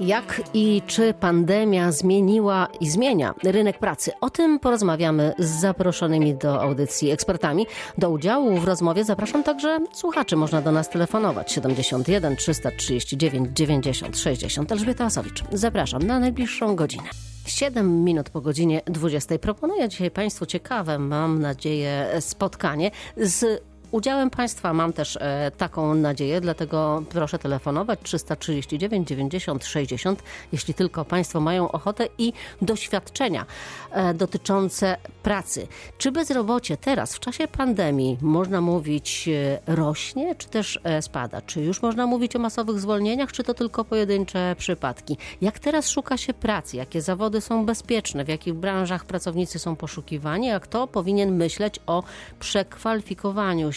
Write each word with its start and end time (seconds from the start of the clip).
Jak 0.00 0.42
i 0.54 0.82
czy 0.86 1.14
pandemia 1.14 1.92
zmieniła 1.92 2.68
i 2.80 2.90
zmienia 2.90 3.34
rynek 3.44 3.78
pracy? 3.78 4.12
O 4.20 4.30
tym 4.30 4.58
porozmawiamy 4.58 5.34
z 5.38 5.60
zaproszonymi 5.60 6.34
do 6.34 6.62
audycji 6.62 7.10
ekspertami. 7.10 7.66
Do 7.98 8.10
udziału 8.10 8.56
w 8.56 8.64
rozmowie 8.64 9.04
zapraszam 9.04 9.42
także 9.44 9.78
słuchaczy. 9.92 10.36
Można 10.36 10.62
do 10.62 10.72
nas 10.72 10.90
telefonować 10.90 11.52
71 11.52 12.36
339 12.36 13.48
90 13.52 14.18
60. 14.18 14.72
Elżbieta 14.72 15.06
Osowicz. 15.06 15.44
Zapraszam 15.52 16.02
na 16.02 16.18
najbliższą 16.18 16.76
godzinę. 16.76 17.08
7 17.46 18.04
minut 18.04 18.30
po 18.30 18.40
godzinie 18.40 18.80
20. 18.86 19.38
Proponuję 19.38 19.88
dzisiaj 19.88 20.10
Państwu 20.10 20.46
ciekawe, 20.46 20.98
mam 20.98 21.40
nadzieję, 21.40 22.06
spotkanie 22.20 22.90
z 23.16 23.67
udziałem 23.90 24.30
Państwa 24.30 24.72
mam 24.72 24.92
też 24.92 25.18
e, 25.20 25.50
taką 25.56 25.94
nadzieję, 25.94 26.40
dlatego 26.40 27.02
proszę 27.08 27.38
telefonować 27.38 28.00
339 28.02 29.08
90 29.08 29.64
60, 29.64 30.22
jeśli 30.52 30.74
tylko 30.74 31.04
Państwo 31.04 31.40
mają 31.40 31.72
ochotę 31.72 32.08
i 32.18 32.32
doświadczenia 32.62 33.46
e, 33.90 34.14
dotyczące 34.14 34.96
pracy. 35.22 35.66
Czy 35.98 36.12
bezrobocie 36.12 36.76
teraz, 36.76 37.14
w 37.14 37.20
czasie 37.20 37.48
pandemii, 37.48 38.18
można 38.20 38.60
mówić 38.60 39.28
e, 39.28 39.74
rośnie, 39.74 40.34
czy 40.34 40.48
też 40.48 40.80
spada? 41.00 41.42
Czy 41.42 41.60
już 41.60 41.82
można 41.82 42.06
mówić 42.06 42.36
o 42.36 42.38
masowych 42.38 42.80
zwolnieniach, 42.80 43.32
czy 43.32 43.44
to 43.44 43.54
tylko 43.54 43.84
pojedyncze 43.84 44.56
przypadki? 44.58 45.16
Jak 45.40 45.58
teraz 45.58 45.90
szuka 45.90 46.16
się 46.16 46.34
pracy? 46.34 46.76
Jakie 46.76 47.02
zawody 47.02 47.40
są 47.40 47.66
bezpieczne? 47.66 48.24
W 48.24 48.28
jakich 48.28 48.54
branżach 48.54 49.04
pracownicy 49.04 49.58
są 49.58 49.76
poszukiwani? 49.76 50.50
A 50.50 50.60
kto 50.60 50.86
powinien 50.86 51.36
myśleć 51.36 51.80
o 51.86 52.02
przekwalifikowaniu? 52.40 53.72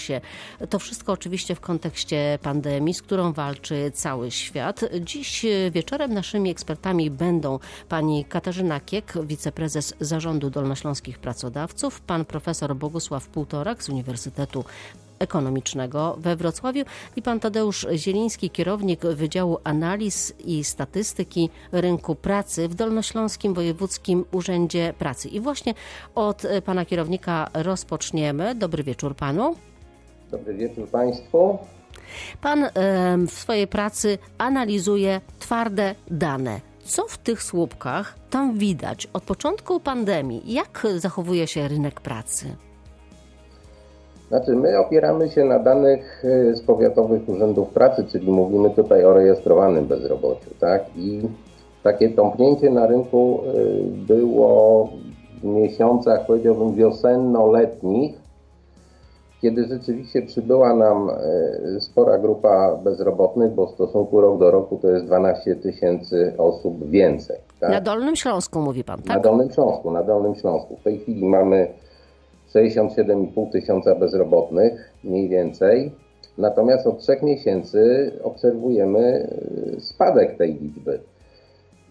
To 0.69 0.79
wszystko 0.79 1.13
oczywiście 1.13 1.55
w 1.55 1.59
kontekście 1.59 2.39
pandemii, 2.41 2.93
z 2.93 3.01
którą 3.01 3.33
walczy 3.33 3.91
cały 3.93 4.31
świat. 4.31 4.81
Dziś 5.01 5.45
wieczorem 5.71 6.13
naszymi 6.13 6.49
ekspertami 6.49 7.11
będą 7.11 7.59
pani 7.89 8.25
Katarzyna 8.25 8.79
Kiek, 8.79 9.13
wiceprezes 9.23 9.93
Zarządu 9.99 10.49
Dolnośląskich 10.49 11.19
Pracodawców, 11.19 12.01
pan 12.01 12.25
profesor 12.25 12.75
Bogusław 12.75 13.27
Półtorak 13.27 13.83
z 13.83 13.89
Uniwersytetu 13.89 14.65
Ekonomicznego 15.19 16.17
we 16.19 16.35
Wrocławiu 16.35 16.83
i 17.15 17.21
pan 17.21 17.39
Tadeusz 17.39 17.87
Zieliński, 17.95 18.49
kierownik 18.49 19.01
Wydziału 19.01 19.57
Analiz 19.63 20.33
i 20.45 20.63
Statystyki 20.63 21.49
Rynku 21.71 22.15
Pracy 22.15 22.67
w 22.67 22.75
Dolnośląskim 22.75 23.53
Wojewódzkim 23.53 24.25
Urzędzie 24.31 24.93
Pracy. 24.97 25.29
I 25.29 25.39
właśnie 25.39 25.73
od 26.15 26.43
pana 26.65 26.85
kierownika 26.85 27.49
rozpoczniemy. 27.53 28.55
Dobry 28.55 28.83
wieczór 28.83 29.15
panu. 29.15 29.55
Dobry 30.31 30.53
wieczór 30.53 30.87
Państwu. 30.87 31.57
Pan 32.41 32.65
w 33.27 33.31
swojej 33.31 33.67
pracy 33.67 34.17
analizuje 34.37 35.21
twarde 35.39 35.95
dane. 36.11 36.61
Co 36.83 37.05
w 37.07 37.17
tych 37.17 37.43
słupkach 37.43 38.15
tam 38.29 38.57
widać 38.57 39.07
od 39.13 39.23
początku 39.23 39.79
pandemii? 39.79 40.53
Jak 40.53 40.87
zachowuje 40.97 41.47
się 41.47 41.67
rynek 41.67 42.01
pracy? 42.01 42.45
Znaczy, 44.27 44.51
my 44.51 44.79
opieramy 44.79 45.29
się 45.29 45.45
na 45.45 45.59
danych 45.59 46.23
e, 46.25 46.55
z 46.55 46.61
powiatowych 46.61 47.29
urzędów 47.29 47.69
pracy, 47.69 48.05
czyli 48.11 48.31
mówimy 48.31 48.69
tutaj 48.69 49.05
o 49.05 49.13
rejestrowanym 49.13 49.85
bezrobociu, 49.85 50.49
tak? 50.59 50.83
I 50.95 51.21
takie 51.83 52.09
tąpnięcie 52.09 52.69
na 52.69 52.87
rynku 52.87 53.41
e, 53.41 53.51
było 54.07 54.89
w 55.41 55.45
miesiącach, 55.45 56.25
powiedziałbym, 56.25 56.75
wiosenno-letnich, 56.75 58.20
kiedy 59.41 59.67
rzeczywiście 59.67 60.21
przybyła 60.21 60.75
nam 60.75 61.09
e, 61.09 61.79
spora 61.79 62.17
grupa 62.17 62.75
bezrobotnych, 62.83 63.51
bo 63.51 63.67
w 63.67 63.71
stosunku 63.71 64.21
rok 64.21 64.39
do 64.39 64.51
roku 64.51 64.77
to 64.81 64.87
jest 64.87 65.05
12 65.05 65.55
tysięcy 65.55 66.33
osób 66.37 66.89
więcej. 66.89 67.37
Tak? 67.59 67.69
Na 67.69 67.81
Dolnym 67.81 68.15
Śląsku 68.15 68.61
mówi 68.61 68.83
Pan, 68.83 69.01
tak? 69.01 69.07
Na 69.07 69.19
Dolnym 69.19 69.51
Śląsku, 69.51 69.91
na 69.91 70.03
Dolnym 70.03 70.35
Śląsku. 70.35 70.77
W 70.77 70.83
tej 70.83 70.99
chwili 70.99 71.25
mamy 71.25 71.67
67,5 72.55 73.51
tysiąca 73.51 73.95
bezrobotnych, 73.95 74.93
mniej 75.03 75.29
więcej. 75.29 75.91
Natomiast 76.37 76.87
od 76.87 76.99
trzech 76.99 77.23
miesięcy 77.23 78.11
obserwujemy 78.23 79.27
e, 79.77 79.79
spadek 79.79 80.37
tej 80.37 80.53
liczby. 80.53 80.99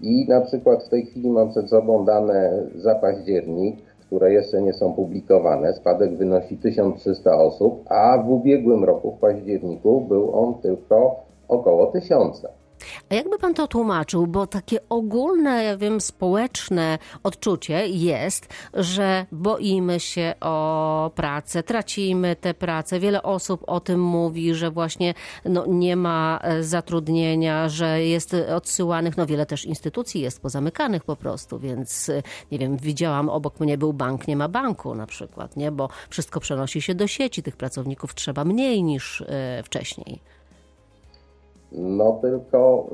I 0.00 0.26
na 0.28 0.40
przykład 0.40 0.84
w 0.84 0.88
tej 0.88 1.06
chwili 1.06 1.30
mam 1.30 1.50
przed 1.50 1.70
sobą 1.70 2.04
dane 2.04 2.66
za 2.74 2.94
październik, 2.94 3.76
które 4.10 4.32
jeszcze 4.32 4.62
nie 4.62 4.72
są 4.72 4.92
publikowane. 4.92 5.72
Spadek 5.72 6.16
wynosi 6.16 6.56
1300 6.56 7.36
osób, 7.36 7.84
a 7.88 8.18
w 8.18 8.30
ubiegłym 8.30 8.84
roku, 8.84 9.12
w 9.12 9.20
październiku, 9.20 10.00
był 10.00 10.40
on 10.44 10.54
tylko 10.54 11.16
około 11.48 11.86
1000. 11.86 12.46
A 13.10 13.14
jakby 13.14 13.38
pan 13.38 13.54
to 13.54 13.68
tłumaczył, 13.68 14.26
bo 14.26 14.46
takie 14.46 14.88
ogólne, 14.88 15.64
ja 15.64 15.76
wiem, 15.76 16.00
społeczne 16.00 16.98
odczucie 17.22 17.88
jest, 17.88 18.48
że 18.74 19.26
boimy 19.32 20.00
się 20.00 20.34
o 20.40 21.10
pracę, 21.14 21.62
tracimy 21.62 22.36
tę 22.36 22.54
pracę. 22.54 23.00
Wiele 23.00 23.22
osób 23.22 23.64
o 23.66 23.80
tym 23.80 24.00
mówi, 24.00 24.54
że 24.54 24.70
właśnie 24.70 25.14
no, 25.44 25.66
nie 25.66 25.96
ma 25.96 26.40
e, 26.42 26.62
zatrudnienia, 26.62 27.68
że 27.68 28.04
jest 28.04 28.36
odsyłanych, 28.56 29.16
no 29.16 29.26
wiele 29.26 29.46
też 29.46 29.64
instytucji 29.64 30.20
jest 30.20 30.42
pozamykanych 30.42 31.04
po 31.04 31.16
prostu, 31.16 31.58
więc 31.58 32.08
e, 32.08 32.22
nie 32.52 32.58
wiem, 32.58 32.76
widziałam 32.76 33.28
obok 33.28 33.60
mnie 33.60 33.78
był 33.78 33.92
bank, 33.92 34.28
nie 34.28 34.36
ma 34.36 34.48
banku 34.48 34.94
na 34.94 35.06
przykład, 35.06 35.56
nie, 35.56 35.72
bo 35.72 35.88
wszystko 36.10 36.40
przenosi 36.40 36.82
się 36.82 36.94
do 36.94 37.06
sieci, 37.06 37.42
tych 37.42 37.56
pracowników 37.56 38.14
trzeba 38.14 38.44
mniej 38.44 38.82
niż 38.82 39.20
e, 39.20 39.62
wcześniej. 39.64 40.20
No 41.72 42.18
tylko 42.20 42.86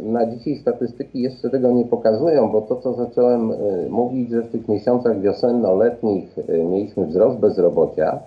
y, 0.00 0.02
na 0.02 0.26
dzisiaj 0.26 0.56
statystyki 0.56 1.22
jeszcze 1.22 1.50
tego 1.50 1.70
nie 1.70 1.84
pokazują, 1.84 2.48
bo 2.48 2.60
to 2.60 2.76
co 2.76 2.94
zacząłem 2.94 3.50
y, 3.50 3.86
mówić, 3.90 4.30
że 4.30 4.42
w 4.42 4.50
tych 4.50 4.68
miesiącach 4.68 5.20
wiosenno-letnich 5.20 6.38
y, 6.38 6.64
mieliśmy 6.64 7.06
wzrost 7.06 7.38
bezrobocia, 7.38 8.18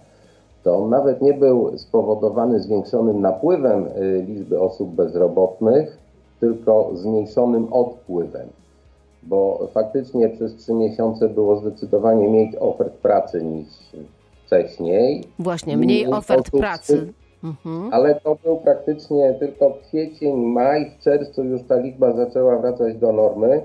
to 0.63 0.77
on 0.77 0.89
nawet 0.89 1.21
nie 1.21 1.33
był 1.33 1.77
spowodowany 1.77 2.59
zwiększonym 2.59 3.21
napływem 3.21 3.85
liczby 4.27 4.61
osób 4.61 4.89
bezrobotnych, 4.89 5.97
tylko 6.39 6.91
zmniejszonym 6.93 7.73
odpływem. 7.73 8.47
Bo 9.23 9.67
faktycznie 9.73 10.29
przez 10.29 10.55
trzy 10.55 10.73
miesiące 10.73 11.29
było 11.29 11.55
zdecydowanie 11.55 12.29
mniej 12.29 12.59
ofert 12.59 12.93
pracy 12.93 13.43
niż 13.43 13.67
wcześniej. 14.45 15.23
Właśnie, 15.39 15.77
mniej 15.77 16.07
ofert 16.07 16.51
pracy. 16.51 17.13
Mhm. 17.45 17.93
Ale 17.93 18.15
to 18.15 18.37
był 18.43 18.57
praktycznie 18.57 19.33
tylko 19.39 19.71
kwiecień, 19.71 20.35
maj, 20.35 20.91
w 20.91 21.03
czerwcu 21.03 21.43
już 21.43 21.63
ta 21.63 21.75
liczba 21.75 22.13
zaczęła 22.13 22.57
wracać 22.57 22.97
do 22.97 23.13
normy. 23.13 23.61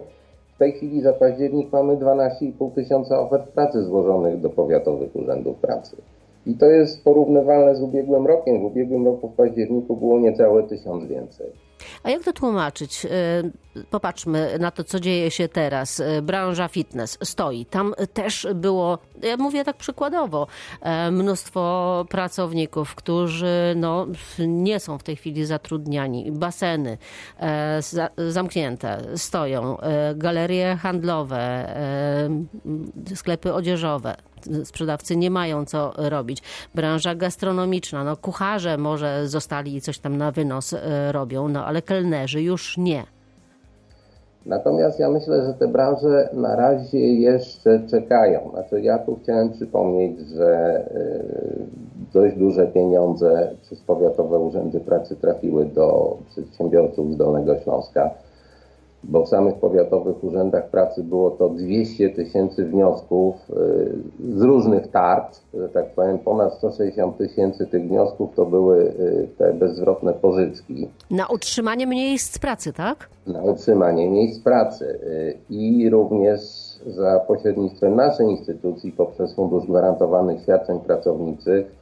W 0.54 0.58
tej 0.58 0.72
chwili 0.72 1.00
za 1.00 1.12
październik 1.12 1.72
mamy 1.72 1.96
12,5 1.96 2.74
tysiąca 2.74 3.20
ofert 3.20 3.48
pracy 3.48 3.82
złożonych 3.82 4.40
do 4.40 4.50
powiatowych 4.50 5.16
urzędów 5.16 5.56
pracy. 5.56 5.96
I 6.46 6.54
to 6.54 6.66
jest 6.66 7.04
porównywalne 7.04 7.74
z 7.74 7.82
ubiegłym 7.82 8.26
rokiem. 8.26 8.60
W 8.60 8.64
ubiegłym 8.64 9.06
roku 9.06 9.28
w 9.28 9.34
październiku 9.34 9.96
było 9.96 10.20
niecałe 10.20 10.62
tysiąc 10.62 11.04
więcej. 11.04 11.46
A 12.02 12.10
jak 12.10 12.24
to 12.24 12.32
tłumaczyć? 12.32 13.06
E, 13.06 13.10
popatrzmy 13.90 14.58
na 14.58 14.70
to, 14.70 14.84
co 14.84 15.00
dzieje 15.00 15.30
się 15.30 15.48
teraz. 15.48 16.00
E, 16.00 16.22
branża 16.22 16.68
fitness 16.68 17.18
stoi. 17.22 17.66
Tam 17.66 17.94
też 18.12 18.46
było, 18.54 18.98
ja 19.22 19.36
mówię 19.36 19.64
tak 19.64 19.76
przykładowo, 19.76 20.46
e, 20.80 21.10
mnóstwo 21.10 22.04
pracowników, 22.10 22.94
którzy 22.94 23.74
no, 23.76 24.06
nie 24.38 24.80
są 24.80 24.98
w 24.98 25.02
tej 25.02 25.16
chwili 25.16 25.44
zatrudniani. 25.44 26.32
Baseny 26.32 26.98
zamknięte 28.28 29.02
stoją, 29.16 29.76
galerie 30.14 30.76
handlowe, 30.76 31.74
sklepy 33.14 33.54
odzieżowe 33.54 34.16
sprzedawcy 34.64 35.16
nie 35.16 35.30
mają 35.30 35.64
co 35.64 35.92
robić. 35.96 36.42
Branża 36.74 37.14
gastronomiczna, 37.14 38.04
no 38.04 38.16
kucharze 38.16 38.78
może 38.78 39.28
zostali 39.28 39.76
i 39.76 39.80
coś 39.80 39.98
tam 39.98 40.16
na 40.16 40.32
wynos 40.32 40.74
robią, 41.10 41.48
no 41.48 41.66
ale 41.70 41.82
kelnerzy 41.82 42.42
już 42.42 42.78
nie. 42.78 43.02
Natomiast 44.46 44.98
ja 44.98 45.10
myślę, 45.10 45.46
że 45.46 45.54
te 45.54 45.68
branże 45.68 46.28
na 46.32 46.56
razie 46.56 46.98
jeszcze 46.98 47.80
czekają. 47.90 48.50
Znaczy 48.50 48.80
ja 48.80 48.98
tu 48.98 49.18
chciałem 49.22 49.50
przypomnieć, 49.50 50.20
że 50.20 50.48
e, 50.48 51.20
dość 52.12 52.36
duże 52.36 52.66
pieniądze 52.66 53.50
przez 53.62 53.80
powiatowe 53.80 54.38
urzędy 54.38 54.80
pracy 54.80 55.16
trafiły 55.16 55.64
do 55.64 56.16
przedsiębiorców 56.30 57.12
z 57.12 57.16
Dolnego 57.16 57.58
Śląska 57.58 58.10
bo 59.04 59.24
w 59.24 59.28
samych 59.28 59.54
powiatowych 59.54 60.24
urzędach 60.24 60.70
pracy 60.70 61.04
było 61.04 61.30
to 61.30 61.48
200 61.48 62.10
tysięcy 62.10 62.64
wniosków 62.64 63.34
y, 63.50 64.34
z 64.36 64.42
różnych 64.42 64.88
tarcz, 64.88 65.34
że 65.54 65.68
tak 65.68 65.94
powiem, 65.94 66.18
ponad 66.18 66.54
160 66.54 67.18
tysięcy 67.18 67.66
tych 67.66 67.88
wniosków 67.88 68.30
to 68.34 68.46
były 68.46 68.78
y, 68.78 69.28
te 69.38 69.52
bezzwrotne 69.54 70.12
pożyczki. 70.12 70.88
Na 71.10 71.26
utrzymanie 71.26 71.86
miejsc 71.86 72.38
pracy, 72.38 72.72
tak? 72.72 73.08
Na 73.26 73.42
utrzymanie 73.42 74.10
miejsc 74.10 74.40
pracy 74.40 74.98
y, 75.02 75.36
i 75.50 75.90
również 75.90 76.40
za 76.86 77.20
pośrednictwem 77.20 77.96
naszej 77.96 78.26
instytucji 78.26 78.92
poprzez 78.92 79.34
Fundusz 79.34 79.66
Gwarantowanych 79.66 80.42
Świadczeń 80.42 80.80
Pracowniczych 80.80 81.79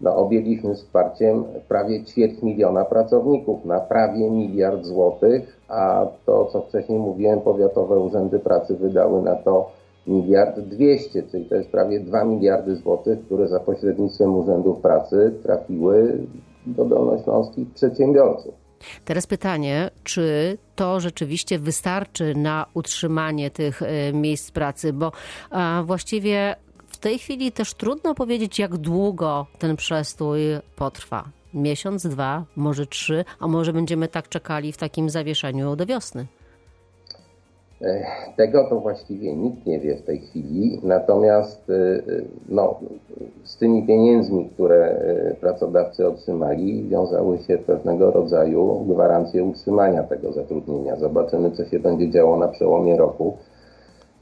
no, 0.00 0.16
objęliśmy 0.16 0.74
wsparciem 0.74 1.44
prawie 1.68 2.04
ćwierć 2.04 2.42
miliona 2.42 2.84
pracowników 2.84 3.64
na 3.64 3.80
prawie 3.80 4.30
miliard 4.30 4.84
złotych, 4.84 5.60
a 5.68 6.06
to, 6.26 6.44
co 6.52 6.62
wcześniej 6.62 6.98
mówiłem, 6.98 7.40
powiatowe 7.40 7.98
urzędy 7.98 8.38
pracy 8.38 8.76
wydały 8.76 9.22
na 9.22 9.34
to 9.34 9.70
miliard 10.06 10.60
dwieście, 10.60 11.22
czyli 11.22 11.44
to 11.44 11.54
jest 11.54 11.70
prawie 11.70 12.00
2 12.00 12.24
miliardy 12.24 12.76
złotych, 12.76 13.24
które 13.26 13.48
za 13.48 13.60
pośrednictwem 13.60 14.36
urzędów 14.36 14.80
pracy 14.80 15.34
trafiły 15.42 16.18
do 16.66 16.84
dolnośląskich 16.84 17.70
przedsiębiorców. 17.74 18.54
Teraz 19.04 19.26
pytanie, 19.26 19.90
czy 20.04 20.58
to 20.74 21.00
rzeczywiście 21.00 21.58
wystarczy 21.58 22.34
na 22.34 22.66
utrzymanie 22.74 23.50
tych 23.50 23.82
e, 23.82 24.12
miejsc 24.12 24.50
pracy, 24.50 24.92
bo 24.92 25.12
właściwie 25.84 26.56
tej 27.04 27.18
chwili 27.18 27.52
też 27.52 27.74
trudno 27.74 28.14
powiedzieć, 28.14 28.58
jak 28.58 28.76
długo 28.76 29.46
ten 29.58 29.76
przestój 29.76 30.40
potrwa. 30.76 31.24
Miesiąc, 31.54 32.06
dwa, 32.06 32.44
może 32.56 32.86
trzy, 32.86 33.24
a 33.40 33.48
może 33.48 33.72
będziemy 33.72 34.08
tak 34.08 34.28
czekali 34.28 34.72
w 34.72 34.76
takim 34.76 35.10
zawieszeniu 35.10 35.76
do 35.76 35.86
wiosny. 35.86 36.26
Tego 38.36 38.68
to 38.68 38.80
właściwie 38.80 39.36
nikt 39.36 39.66
nie 39.66 39.80
wie 39.80 39.96
w 39.96 40.02
tej 40.02 40.18
chwili, 40.18 40.80
natomiast 40.82 41.70
y, 41.70 41.72
y, 41.72 42.24
no, 42.48 42.80
z 43.44 43.56
tymi 43.56 43.86
pieniędzmi, 43.86 44.50
które 44.54 45.02
y, 45.32 45.34
pracodawcy 45.40 46.08
otrzymali, 46.08 46.88
wiązały 46.88 47.38
się 47.38 47.58
pewnego 47.58 48.10
rodzaju 48.10 48.84
gwarancje 48.88 49.44
utrzymania 49.44 50.02
tego 50.02 50.32
zatrudnienia. 50.32 50.96
Zobaczymy, 50.96 51.50
co 51.50 51.64
się 51.64 51.78
będzie 51.78 52.10
działo 52.10 52.38
na 52.38 52.48
przełomie 52.48 52.96
roku. 52.96 53.36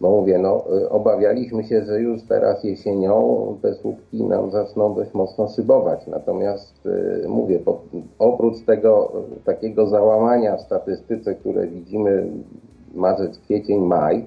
Bo 0.03 0.11
mówię, 0.11 0.39
no, 0.39 0.65
obawialiśmy 0.91 1.65
się, 1.65 1.85
że 1.85 2.01
już 2.01 2.23
teraz 2.23 2.65
jesienią 2.65 3.47
te 3.63 3.75
słupki 3.75 4.25
nam 4.25 4.51
zaczną 4.51 4.95
dość 4.95 5.15
mocno 5.15 5.49
szybować. 5.49 6.07
Natomiast 6.07 6.89
mówię, 7.29 7.59
po, 7.59 7.81
oprócz 8.19 8.65
tego 8.65 9.13
takiego 9.45 9.87
załamania 9.87 10.57
w 10.57 10.61
statystyce, 10.61 11.35
które 11.35 11.67
widzimy 11.67 12.27
marzec, 12.95 13.39
kwiecień, 13.39 13.81
maj, 13.81 14.25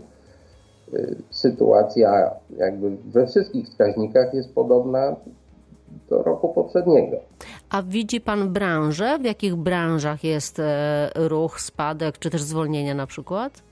y, 0.93 1.15
sytuacja 1.29 2.31
jakby 2.57 2.97
we 3.05 3.27
wszystkich 3.27 3.65
wskaźnikach 3.65 4.33
jest 4.33 4.53
podobna 4.53 5.15
do 6.09 6.23
roku 6.23 6.49
poprzedniego. 6.49 7.17
A 7.69 7.81
widzi 7.83 8.21
Pan 8.21 8.53
branżę? 8.53 9.19
W 9.19 9.25
jakich 9.25 9.55
branżach 9.55 10.23
jest 10.23 10.59
e, 10.59 11.09
ruch, 11.15 11.61
spadek, 11.61 12.19
czy 12.19 12.29
też 12.29 12.41
zwolnienia 12.41 12.95
na 12.95 13.07
przykład? 13.07 13.64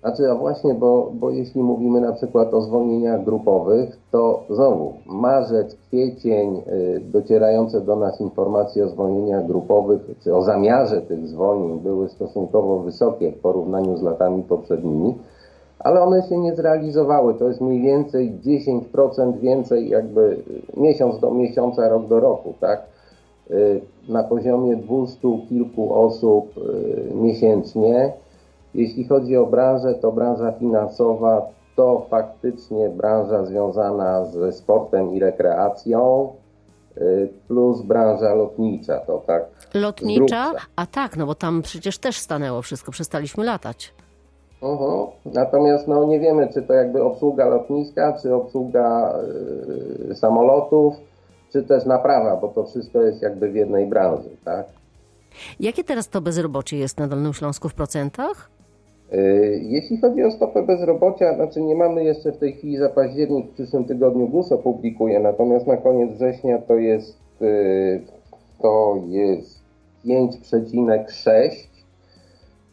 Znaczy, 0.00 0.30
a 0.30 0.34
właśnie, 0.34 0.74
bo, 0.74 1.10
bo 1.14 1.30
jeśli 1.30 1.62
mówimy 1.62 2.00
na 2.00 2.12
przykład 2.12 2.54
o 2.54 2.60
zwolnieniach 2.60 3.24
grupowych, 3.24 3.98
to 4.10 4.42
znowu 4.50 4.92
marzec, 5.06 5.74
kwiecień, 5.74 6.56
y, 6.56 7.00
docierające 7.00 7.80
do 7.80 7.96
nas 7.96 8.20
informacje 8.20 8.84
o 8.84 8.88
zwolnieniach 8.88 9.46
grupowych, 9.46 10.00
czy 10.24 10.34
o 10.34 10.42
zamiarze 10.42 11.02
tych 11.02 11.28
zwolnień 11.28 11.80
były 11.80 12.08
stosunkowo 12.08 12.78
wysokie 12.78 13.32
w 13.32 13.38
porównaniu 13.38 13.96
z 13.96 14.02
latami 14.02 14.42
poprzednimi, 14.42 15.14
ale 15.78 16.02
one 16.02 16.22
się 16.22 16.38
nie 16.38 16.56
zrealizowały. 16.56 17.34
To 17.34 17.48
jest 17.48 17.60
mniej 17.60 17.82
więcej 17.82 18.38
10% 18.44 19.38
więcej 19.38 19.88
jakby 19.88 20.42
miesiąc 20.76 21.18
do 21.18 21.30
miesiąca, 21.30 21.88
rok 21.88 22.06
do 22.06 22.20
roku, 22.20 22.54
tak? 22.60 22.82
Y, 23.50 23.80
na 24.08 24.22
poziomie 24.22 24.76
200 24.76 25.38
kilku 25.48 25.94
osób 25.94 26.46
y, 26.56 27.14
miesięcznie 27.14 28.12
jeśli 28.74 29.04
chodzi 29.04 29.36
o 29.36 29.46
branżę, 29.46 29.94
to 29.94 30.12
branża 30.12 30.52
finansowa 30.52 31.46
to 31.76 32.06
faktycznie 32.10 32.88
branża 32.88 33.44
związana 33.44 34.24
ze 34.24 34.52
sportem 34.52 35.14
i 35.14 35.20
rekreacją, 35.20 36.32
y, 36.96 37.28
plus 37.48 37.82
branża 37.82 38.34
lotnicza, 38.34 38.98
to 38.98 39.22
tak. 39.26 39.44
Lotnicza? 39.74 40.52
A 40.76 40.86
tak, 40.86 41.16
no 41.16 41.26
bo 41.26 41.34
tam 41.34 41.62
przecież 41.62 41.98
też 41.98 42.18
stanęło 42.18 42.62
wszystko, 42.62 42.92
przestaliśmy 42.92 43.44
latać. 43.44 43.94
Uh 44.60 44.70
mhm. 44.70 44.90
-huh. 44.90 45.06
Natomiast 45.24 45.88
no, 45.88 46.04
nie 46.04 46.20
wiemy, 46.20 46.48
czy 46.54 46.62
to 46.62 46.72
jakby 46.72 47.02
obsługa 47.02 47.46
lotniska, 47.46 48.18
czy 48.22 48.34
obsługa 48.34 49.14
y, 50.10 50.14
samolotów, 50.14 50.94
czy 51.52 51.62
też 51.62 51.86
naprawa, 51.86 52.36
bo 52.36 52.48
to 52.48 52.64
wszystko 52.64 53.02
jest 53.02 53.22
jakby 53.22 53.48
w 53.48 53.54
jednej 53.54 53.86
branży, 53.86 54.30
tak? 54.44 54.66
Jakie 55.60 55.84
teraz 55.84 56.08
to 56.08 56.20
bezrobocie 56.20 56.76
jest 56.76 56.98
na 56.98 57.08
Dolnym 57.08 57.34
Śląsku 57.34 57.68
w 57.68 57.74
procentach? 57.74 58.50
Y, 59.14 59.60
jeśli 59.62 60.00
chodzi 60.00 60.24
o 60.24 60.30
stopę 60.30 60.62
bezrobocia, 60.62 61.34
znaczy 61.34 61.60
nie 61.60 61.74
mamy 61.74 62.04
jeszcze 62.04 62.32
w 62.32 62.38
tej 62.38 62.52
chwili 62.52 62.76
za 62.76 62.88
październik, 62.88 63.46
w 63.46 63.54
przyszłym 63.54 63.84
tygodniu 63.84 64.28
GUS 64.28 64.52
opublikuje, 64.52 65.20
natomiast 65.20 65.66
na 65.66 65.76
koniec 65.76 66.12
września 66.12 66.58
to 66.58 66.74
jest, 66.74 67.18
y, 67.42 68.00
to 68.62 68.96
jest 69.08 69.60
5,6, 70.04 71.68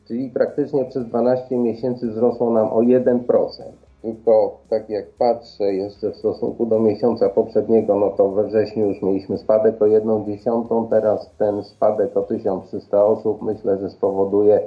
czyli 0.08 0.30
praktycznie 0.30 0.86
przez 0.86 1.06
12 1.06 1.58
miesięcy 1.58 2.08
wzrosło 2.08 2.50
nam 2.50 2.68
o 2.68 2.82
1%. 2.82 3.64
Tylko 4.02 4.58
tak 4.70 4.90
jak 4.90 5.06
patrzę 5.10 5.74
jeszcze 5.74 6.12
w 6.12 6.18
stosunku 6.18 6.66
do 6.66 6.80
miesiąca 6.80 7.30
poprzedniego, 7.30 7.96
no 7.96 8.10
to 8.10 8.30
we 8.32 8.44
wrześniu 8.44 8.88
już 8.88 9.02
mieliśmy 9.02 9.38
spadek 9.38 9.82
o 9.82 9.86
1 9.86 10.26
dziesiątą, 10.26 10.88
teraz 10.88 11.32
ten 11.38 11.64
spadek 11.64 12.18
o 12.18 12.22
1300 12.22 13.06
osób 13.06 13.42
myślę, 13.42 13.78
że 13.78 13.90
spowoduje 13.90 14.60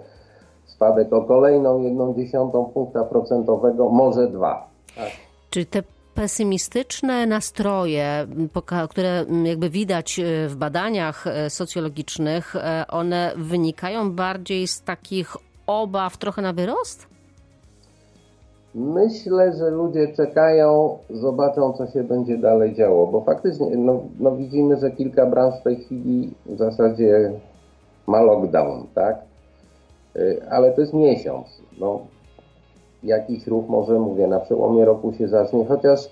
spadek 0.70 1.12
o 1.12 1.22
kolejną 1.22 1.82
jedną 1.82 2.14
dziesiątą 2.14 2.64
punkta 2.64 3.04
procentowego, 3.04 3.88
może 3.88 4.28
dwa. 4.28 4.68
Tak. 4.96 5.10
Czy 5.50 5.64
te 5.64 5.82
pesymistyczne 6.14 7.26
nastroje, 7.26 8.26
które 8.90 9.24
jakby 9.44 9.70
widać 9.70 10.18
e, 10.18 10.48
w 10.48 10.56
badaniach 10.56 11.26
e, 11.26 11.50
socjologicznych, 11.50 12.56
e, 12.56 12.84
one 12.88 13.32
wynikają 13.36 14.12
bardziej 14.12 14.66
z 14.66 14.82
takich 14.82 15.36
obaw 15.66 16.16
trochę 16.16 16.42
na 16.42 16.52
wyrost? 16.52 17.06
Myślę, 18.74 19.52
że 19.58 19.70
ludzie 19.70 20.12
czekają, 20.16 20.98
zobaczą, 21.10 21.72
co 21.72 21.86
się 21.86 22.04
będzie 22.04 22.38
dalej 22.38 22.74
działo, 22.74 23.06
bo 23.06 23.20
faktycznie 23.20 23.76
no, 23.76 24.00
no 24.20 24.36
widzimy, 24.36 24.76
że 24.76 24.90
kilka 24.90 25.26
branż 25.26 25.54
w 25.60 25.62
tej 25.62 25.76
chwili 25.76 26.34
w 26.46 26.58
zasadzie 26.58 27.32
ma 28.06 28.20
lockdown, 28.20 28.86
tak? 28.94 29.29
Y, 30.16 30.42
ale 30.50 30.72
to 30.72 30.80
jest 30.80 30.94
miesiąc. 30.94 31.62
No, 31.78 32.00
jakiś 33.02 33.46
ruch 33.46 33.68
może, 33.68 33.98
mówię, 33.98 34.26
na 34.26 34.40
przełomie 34.40 34.84
roku 34.84 35.12
się 35.12 35.28
zacznie, 35.28 35.64
chociaż 35.64 36.10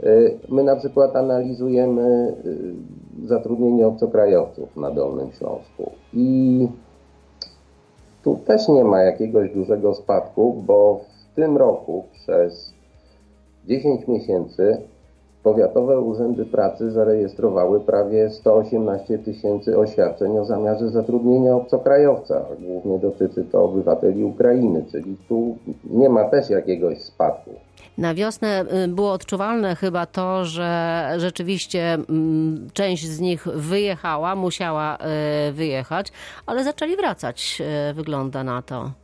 y, 0.00 0.38
my 0.48 0.62
na 0.62 0.76
przykład 0.76 1.16
analizujemy 1.16 2.34
y, 3.24 3.26
zatrudnienie 3.26 3.86
obcokrajowców 3.86 4.76
na 4.76 4.90
Dolnym 4.90 5.32
Śląsku 5.32 5.90
i 6.14 6.68
tu 8.24 8.38
też 8.46 8.68
nie 8.68 8.84
ma 8.84 9.02
jakiegoś 9.02 9.50
dużego 9.50 9.94
spadku, 9.94 10.62
bo 10.66 11.00
w 11.32 11.34
tym 11.34 11.56
roku 11.56 12.04
przez 12.12 12.74
10 13.66 14.08
miesięcy 14.08 14.82
Powiatowe 15.42 16.00
urzędy 16.00 16.44
pracy 16.44 16.90
zarejestrowały 16.90 17.80
prawie 17.80 18.30
118 18.30 19.18
tysięcy 19.18 19.78
oświadczeń 19.78 20.38
o 20.38 20.44
zamiarze 20.44 20.90
zatrudnienia 20.90 21.54
obcokrajowca. 21.54 22.44
Głównie 22.60 22.98
dotyczy 22.98 23.44
to 23.44 23.64
obywateli 23.64 24.24
Ukrainy, 24.24 24.84
czyli 24.90 25.16
tu 25.28 25.56
nie 25.90 26.08
ma 26.08 26.24
też 26.24 26.50
jakiegoś 26.50 27.02
spadku. 27.02 27.50
Na 27.98 28.14
wiosnę 28.14 28.64
y, 28.84 28.88
było 28.88 29.12
odczuwalne 29.12 29.76
chyba 29.76 30.06
to, 30.06 30.44
że 30.44 31.08
rzeczywiście 31.18 31.94
mm, 31.94 32.68
część 32.72 33.06
z 33.06 33.20
nich 33.20 33.48
wyjechała, 33.48 34.36
musiała 34.36 34.98
y, 35.48 35.52
wyjechać, 35.52 36.12
ale 36.46 36.64
zaczęli 36.64 36.96
wracać, 36.96 37.62
y, 37.90 37.94
wygląda 37.94 38.44
na 38.44 38.62
to. 38.62 39.01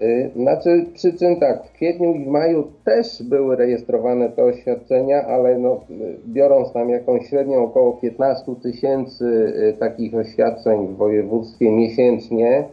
Y, 0.00 0.30
znaczy 0.36 0.86
przyczyn 0.94 1.36
tak, 1.36 1.64
w 1.66 1.72
kwietniu 1.72 2.14
i 2.14 2.24
w 2.24 2.26
maju 2.26 2.64
też 2.84 3.22
były 3.22 3.56
rejestrowane 3.56 4.28
te 4.28 4.44
oświadczenia, 4.44 5.26
ale 5.26 5.58
no, 5.58 5.80
biorąc 6.26 6.72
tam 6.72 6.90
jakąś 6.90 7.28
średnią 7.28 7.64
około 7.64 7.92
15 7.92 8.54
tysięcy 8.62 9.24
y, 9.24 9.76
takich 9.78 10.14
oświadczeń 10.14 10.86
w 10.86 10.96
województwie 10.96 11.70
miesięcznie, 11.70 12.64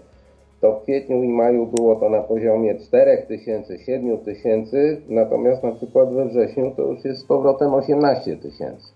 to 0.62 0.80
w 0.80 0.84
kwietniu 0.84 1.24
i 1.24 1.28
maju 1.28 1.66
było 1.66 1.96
to 1.96 2.10
na 2.10 2.22
poziomie 2.22 2.76
4 2.76 3.18
tysięcy, 3.28 3.80
7 3.80 4.18
tysięcy, 4.18 5.02
natomiast 5.10 5.64
na 5.64 5.72
przykład 5.72 6.14
we 6.14 6.26
wrześniu 6.26 6.72
to 6.76 6.82
już 6.82 7.06
jest 7.06 7.22
z 7.22 7.26
powrotem 7.26 7.74
18 7.74 8.38
tysięcy. 8.38 8.95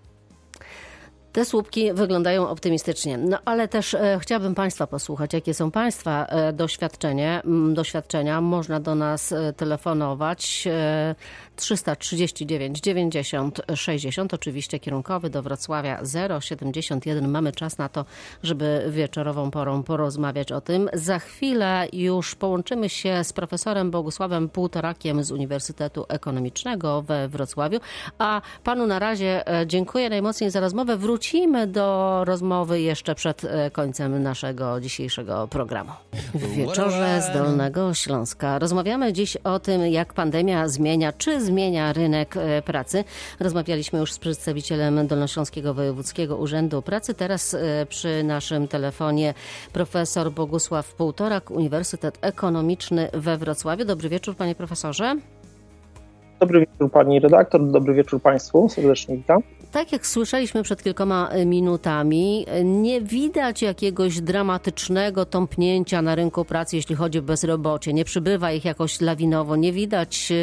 Te 1.32 1.44
słupki 1.44 1.92
wyglądają 1.92 2.48
optymistycznie, 2.48 3.18
no 3.18 3.38
ale 3.44 3.68
też 3.68 3.94
e, 3.94 4.18
chciałabym 4.20 4.54
Państwa 4.54 4.86
posłuchać, 4.86 5.32
jakie 5.32 5.54
są 5.54 5.70
Państwa 5.70 6.26
e, 6.26 6.52
doświadczenie, 6.52 7.42
doświadczenia. 7.72 8.40
Można 8.40 8.80
do 8.80 8.94
nas 8.94 9.32
e, 9.32 9.52
telefonować 9.52 10.64
e, 10.66 11.14
339 11.60 12.80
90 12.80 13.60
60, 13.74 14.34
oczywiście 14.34 14.78
kierunkowy 14.78 15.30
do 15.30 15.42
Wrocławia 15.42 16.00
071. 16.40 17.28
Mamy 17.28 17.52
czas 17.52 17.78
na 17.78 17.88
to, 17.88 18.04
żeby 18.42 18.86
wieczorową 18.90 19.50
porą 19.50 19.82
porozmawiać 19.82 20.52
o 20.52 20.60
tym. 20.60 20.88
Za 20.92 21.18
chwilę 21.18 21.88
już 21.92 22.34
połączymy 22.34 22.88
się 22.88 23.24
z 23.24 23.32
profesorem 23.32 23.90
Bogusławem 23.90 24.48
Półtorakiem 24.48 25.24
z 25.24 25.30
Uniwersytetu 25.30 26.04
Ekonomicznego 26.08 27.02
we 27.02 27.28
Wrocławiu, 27.28 27.80
a 28.18 28.42
Panu 28.64 28.86
na 28.86 28.98
razie 28.98 29.60
e, 29.60 29.66
dziękuję 29.66 30.10
najmocniej 30.10 30.50
za 30.50 30.60
rozmowę. 30.60 30.96
Wrócimy 30.96 31.66
do 31.66 32.20
rozmowy 32.24 32.80
jeszcze 32.80 33.14
przed 33.14 33.44
e, 33.44 33.70
końcem 33.70 34.22
naszego 34.22 34.80
dzisiejszego 34.80 35.48
programu. 35.48 35.92
W 36.34 36.50
wieczorze 36.50 37.22
z 37.22 37.34
Dolnego 37.34 37.94
Śląska 37.94 38.58
rozmawiamy 38.58 39.12
dziś 39.12 39.36
o 39.36 39.58
tym, 39.58 39.86
jak 39.86 40.14
pandemia 40.14 40.68
zmienia, 40.68 41.12
czy 41.12 41.40
zmienia 41.40 41.49
rynek 41.92 42.36
e, 42.36 42.62
pracy. 42.62 43.04
Rozmawialiśmy 43.40 43.98
już 43.98 44.12
z 44.12 44.18
przedstawicielem 44.18 45.06
Dolnośląskiego 45.06 45.74
Wojewódzkiego 45.74 46.36
Urzędu 46.36 46.82
Pracy. 46.82 47.14
Teraz 47.14 47.54
e, 47.54 47.86
przy 47.88 48.24
naszym 48.24 48.68
telefonie 48.68 49.34
profesor 49.72 50.32
Bogusław 50.32 50.94
Półtorak, 50.94 51.50
Uniwersytet 51.50 52.18
Ekonomiczny 52.20 53.08
we 53.12 53.36
Wrocławiu. 53.36 53.84
Dobry 53.84 54.08
wieczór, 54.08 54.36
panie 54.36 54.54
profesorze. 54.54 55.16
Dobry 56.40 56.60
wieczór 56.60 56.90
pani 56.90 57.20
redaktor, 57.20 57.70
dobry 57.70 57.94
wieczór 57.94 58.22
państwu, 58.22 58.68
serdecznie 58.68 59.16
witam. 59.16 59.42
Tak 59.72 59.92
jak 59.92 60.06
słyszeliśmy 60.06 60.62
przed 60.62 60.82
kilkoma 60.82 61.28
e, 61.28 61.46
minutami, 61.46 62.46
nie 62.64 63.00
widać 63.00 63.62
jakiegoś 63.62 64.20
dramatycznego 64.20 65.24
tąpnięcia 65.24 66.02
na 66.02 66.14
rynku 66.14 66.44
pracy, 66.44 66.76
jeśli 66.76 66.96
chodzi 66.96 67.18
o 67.18 67.22
bezrobocie. 67.22 67.92
Nie 67.92 68.04
przybywa 68.04 68.52
ich 68.52 68.64
jakoś 68.64 69.00
lawinowo, 69.00 69.56
nie 69.56 69.72
widać 69.72 70.32
e, 70.32 70.36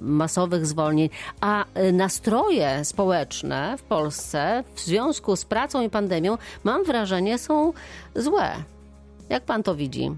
masowych 0.00 0.66
zwolnień, 0.66 1.10
a 1.40 1.64
e, 1.74 1.92
nastroje 1.92 2.84
społeczne 2.84 3.76
w 3.78 3.82
Polsce 3.82 4.64
w 4.74 4.80
związku 4.80 5.36
z 5.36 5.44
pracą 5.44 5.82
i 5.82 5.90
pandemią, 5.90 6.38
mam 6.64 6.84
wrażenie, 6.84 7.38
są 7.38 7.72
złe. 8.14 8.52
Jak 9.28 9.42
pan 9.42 9.62
to 9.62 9.74
widzi? 9.74 10.10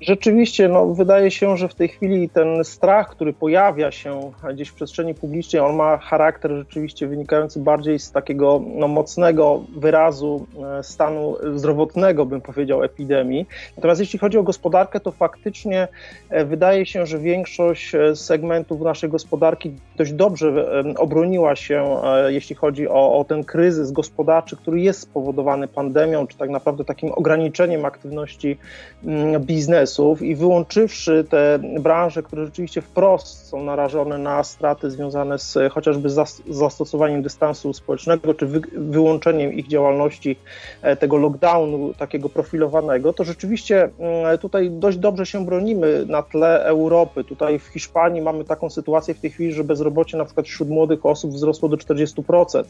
Rzeczywiście, 0.00 0.68
no, 0.68 0.86
wydaje 0.86 1.30
się, 1.30 1.56
że 1.56 1.68
w 1.68 1.74
tej 1.74 1.88
chwili 1.88 2.28
ten 2.28 2.64
strach, 2.64 3.10
który 3.10 3.32
pojawia 3.32 3.90
się 3.90 4.32
gdzieś 4.54 4.68
w 4.68 4.74
przestrzeni 4.74 5.14
publicznej, 5.14 5.62
on 5.62 5.76
ma 5.76 5.96
charakter 5.96 6.50
rzeczywiście 6.50 7.06
wynikający 7.06 7.60
bardziej 7.60 7.98
z 7.98 8.12
takiego 8.12 8.62
no, 8.74 8.88
mocnego 8.88 9.64
wyrazu 9.76 10.46
e, 10.78 10.82
stanu 10.82 11.36
zdrowotnego, 11.54 12.26
bym 12.26 12.40
powiedział, 12.40 12.82
epidemii. 12.82 13.46
Natomiast 13.76 14.00
jeśli 14.00 14.18
chodzi 14.18 14.38
o 14.38 14.42
gospodarkę, 14.42 15.00
to 15.00 15.12
faktycznie 15.12 15.88
e, 16.30 16.44
wydaje 16.44 16.86
się, 16.86 17.06
że 17.06 17.18
większość 17.18 17.94
e, 17.94 18.16
segmentów 18.16 18.80
naszej 18.80 19.10
gospodarki 19.10 19.72
dość 19.96 20.12
dobrze 20.12 20.50
obroniła 20.96 21.56
się, 21.56 21.96
jeśli 22.28 22.56
chodzi 22.56 22.88
o, 22.88 23.18
o 23.18 23.24
ten 23.24 23.44
kryzys 23.44 23.92
gospodarczy, 23.92 24.56
który 24.56 24.80
jest 24.80 25.00
spowodowany 25.00 25.68
pandemią, 25.68 26.26
czy 26.26 26.38
tak 26.38 26.50
naprawdę 26.50 26.84
takim 26.84 27.12
ograniczeniem 27.12 27.84
aktywności 27.84 28.58
mm, 29.04 29.42
biznesu 29.42 29.89
biznesów 29.90 30.22
i 30.22 30.36
wyłączywszy 30.36 31.24
te 31.30 31.58
branże, 31.80 32.22
które 32.22 32.44
rzeczywiście 32.44 32.80
wprost 32.82 33.46
są 33.46 33.64
narażone 33.64 34.18
na 34.18 34.44
straty 34.44 34.90
związane 34.90 35.38
z 35.38 35.58
chociażby 35.72 36.08
zastosowaniem 36.48 37.22
dystansu 37.22 37.72
społecznego, 37.72 38.34
czy 38.34 38.46
wy, 38.46 38.60
wyłączeniem 38.72 39.52
ich 39.52 39.68
działalności, 39.68 40.36
e, 40.82 40.96
tego 40.96 41.16
lockdownu 41.16 41.94
takiego 41.94 42.28
profilowanego, 42.28 43.12
to 43.12 43.24
rzeczywiście 43.24 43.90
mm, 43.98 44.38
tutaj 44.38 44.70
dość 44.70 44.98
dobrze 44.98 45.26
się 45.26 45.46
bronimy 45.46 46.06
na 46.06 46.22
tle 46.22 46.64
Europy. 46.64 47.24
Tutaj 47.24 47.58
w 47.58 47.66
Hiszpanii 47.66 48.22
mamy 48.22 48.44
taką 48.44 48.70
sytuację 48.70 49.14
w 49.14 49.20
tej 49.20 49.30
chwili, 49.30 49.52
że 49.52 49.64
bezrobocie 49.64 50.16
na 50.16 50.24
przykład 50.24 50.46
wśród 50.46 50.68
młodych 50.68 51.06
osób 51.06 51.30
wzrosło 51.30 51.68
do 51.68 51.76
40%. 51.76 52.64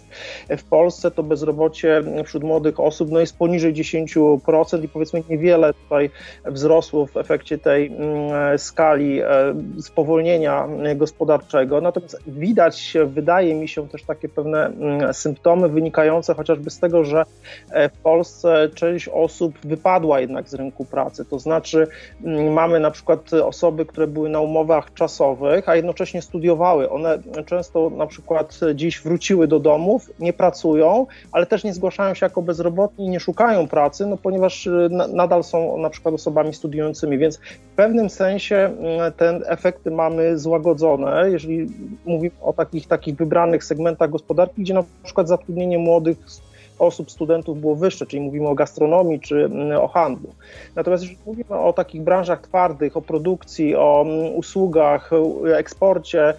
W 0.48 0.64
Polsce 0.64 1.10
to 1.10 1.22
bezrobocie 1.22 2.02
wśród 2.24 2.44
młodych 2.44 2.80
osób 2.80 3.10
no 3.10 3.20
jest 3.20 3.38
poniżej 3.38 3.74
10% 3.74 4.84
i 4.84 4.88
powiedzmy 4.88 5.22
niewiele 5.30 5.74
tutaj 5.74 6.10
wzrosło 6.44 7.06
w 7.14 7.16
efekcie 7.16 7.58
tej 7.58 7.86
mm, 7.86 8.58
skali 8.58 9.20
e, 9.20 9.26
spowolnienia 9.80 10.68
gospodarczego. 10.96 11.80
Natomiast 11.80 12.22
widać, 12.26 12.94
wydaje 13.06 13.54
mi 13.54 13.68
się, 13.68 13.88
też 13.88 14.02
takie 14.02 14.28
pewne 14.28 14.66
mm, 14.66 15.14
symptomy 15.14 15.68
wynikające 15.68 16.34
chociażby 16.34 16.70
z 16.70 16.78
tego, 16.78 17.04
że 17.04 17.24
e, 17.70 17.88
w 17.88 17.92
Polsce 17.92 18.68
część 18.74 19.08
osób 19.08 19.58
wypadła 19.64 20.20
jednak 20.20 20.48
z 20.48 20.54
rynku 20.54 20.84
pracy. 20.84 21.24
To 21.24 21.38
znaczy, 21.38 21.86
mm, 22.24 22.52
mamy 22.52 22.80
na 22.80 22.90
przykład 22.90 23.32
osoby, 23.32 23.86
które 23.86 24.06
były 24.06 24.28
na 24.28 24.40
umowach 24.40 24.94
czasowych, 24.94 25.68
a 25.68 25.76
jednocześnie 25.76 26.22
studiowały. 26.22 26.90
One 26.90 27.18
często 27.46 27.90
na 27.90 28.06
przykład 28.06 28.60
dziś 28.74 29.00
wróciły 29.00 29.48
do 29.48 29.60
domów, 29.60 30.10
nie 30.18 30.32
pracują, 30.32 31.06
ale 31.32 31.46
też 31.46 31.64
nie 31.64 31.74
zgłaszają 31.74 32.14
się 32.14 32.26
jako 32.26 32.42
bezrobotni 32.42 33.08
nie 33.08 33.20
szukają 33.20 33.68
pracy, 33.68 34.06
no 34.06 34.16
ponieważ 34.16 34.66
e, 34.66 34.88
nadal 35.12 35.44
są 35.44 35.78
na 35.78 35.90
przykład 35.90 36.14
osobami 36.14 36.54
studiującymi 36.54 36.99
więc 37.08 37.38
w 37.72 37.76
pewnym 37.76 38.10
sensie 38.10 38.56
mm, 38.56 39.12
te 39.12 39.40
efekty 39.46 39.90
mamy 39.90 40.38
złagodzone, 40.38 41.30
jeżeli 41.30 41.66
mówimy 42.04 42.34
o 42.42 42.52
takich, 42.52 42.86
takich 42.86 43.16
wybranych 43.16 43.64
segmentach 43.64 44.10
gospodarki, 44.10 44.62
gdzie 44.62 44.74
na 44.74 44.84
przykład 45.04 45.28
zatrudnienie 45.28 45.78
młodych 45.78 46.18
osób, 46.80 47.10
studentów 47.10 47.60
było 47.60 47.76
wyższe, 47.76 48.06
czyli 48.06 48.22
mówimy 48.22 48.48
o 48.48 48.54
gastronomii 48.54 49.20
czy 49.20 49.44
mm, 49.44 49.80
o 49.80 49.88
handlu. 49.88 50.34
Natomiast 50.76 51.02
jeżeli 51.02 51.20
mówimy 51.26 51.54
o 51.54 51.72
takich 51.72 52.02
branżach 52.02 52.40
twardych, 52.40 52.96
o 52.96 53.02
produkcji, 53.02 53.76
o 53.76 54.04
mm, 54.06 54.34
usługach, 54.34 55.10
eksporcie, 55.56 56.34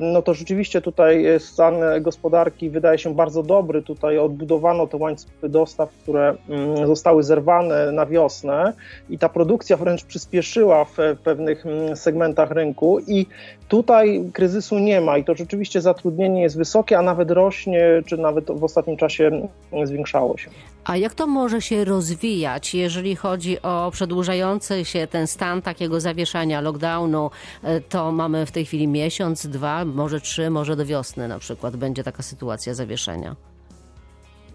no 0.00 0.22
to 0.22 0.34
rzeczywiście 0.34 0.80
tutaj 0.80 1.26
stan 1.38 1.74
gospodarki 2.00 2.70
wydaje 2.70 2.98
się 2.98 3.14
bardzo 3.14 3.42
dobry. 3.42 3.82
Tutaj 3.82 4.18
odbudowano 4.18 4.86
te 4.86 4.96
łańcuchy 4.96 5.48
dostaw, 5.48 5.90
które 6.02 6.34
mm, 6.48 6.86
zostały 6.86 7.22
zerwane 7.22 7.92
na 7.92 8.06
wiosnę 8.06 8.72
i 9.10 9.18
ta 9.18 9.28
produkcja 9.28 9.76
wręcz 9.76 10.04
przyspieszyła 10.04 10.84
w 10.84 10.96
pewnych 11.24 11.64
segmentach 11.94 12.50
rynku 12.50 12.98
i 13.06 13.26
tutaj 13.68 14.30
kryzysu 14.32 14.78
nie 14.78 15.00
ma 15.00 15.18
i 15.18 15.24
to 15.24 15.34
rzeczywiście 15.34 15.80
zatrudnienie 15.80 16.42
jest 16.42 16.56
wysokie, 16.56 16.98
a 16.98 17.02
nawet 17.02 17.30
rośnie, 17.30 18.02
czy 18.06 18.16
nawet 18.16 18.50
w 18.50 18.64
ostatnim 18.64 18.96
czasie 18.96 19.48
zwiększało 19.84 20.38
się. 20.38 20.50
A 20.88 20.96
jak 20.96 21.14
to 21.14 21.26
może 21.26 21.60
się 21.62 21.84
rozwijać, 21.84 22.74
jeżeli 22.74 23.16
chodzi 23.16 23.62
o 23.62 23.90
przedłużający 23.92 24.84
się 24.84 25.06
ten 25.06 25.26
stan 25.26 25.62
takiego 25.62 26.00
zawieszania, 26.00 26.60
lockdownu? 26.60 27.30
E, 27.62 27.80
to 27.80 28.12
mamy 28.12 28.46
w 28.46 28.52
tej 28.52 28.64
chwili 28.64 28.88
miesiąc, 28.88 29.46
dwa, 29.46 29.84
może 29.84 30.20
trzy, 30.20 30.50
może 30.50 30.76
do 30.76 30.86
wiosny 30.86 31.28
na 31.28 31.38
przykład 31.38 31.76
będzie 31.76 32.04
taka 32.04 32.22
sytuacja 32.22 32.74
zawieszenia. 32.74 33.36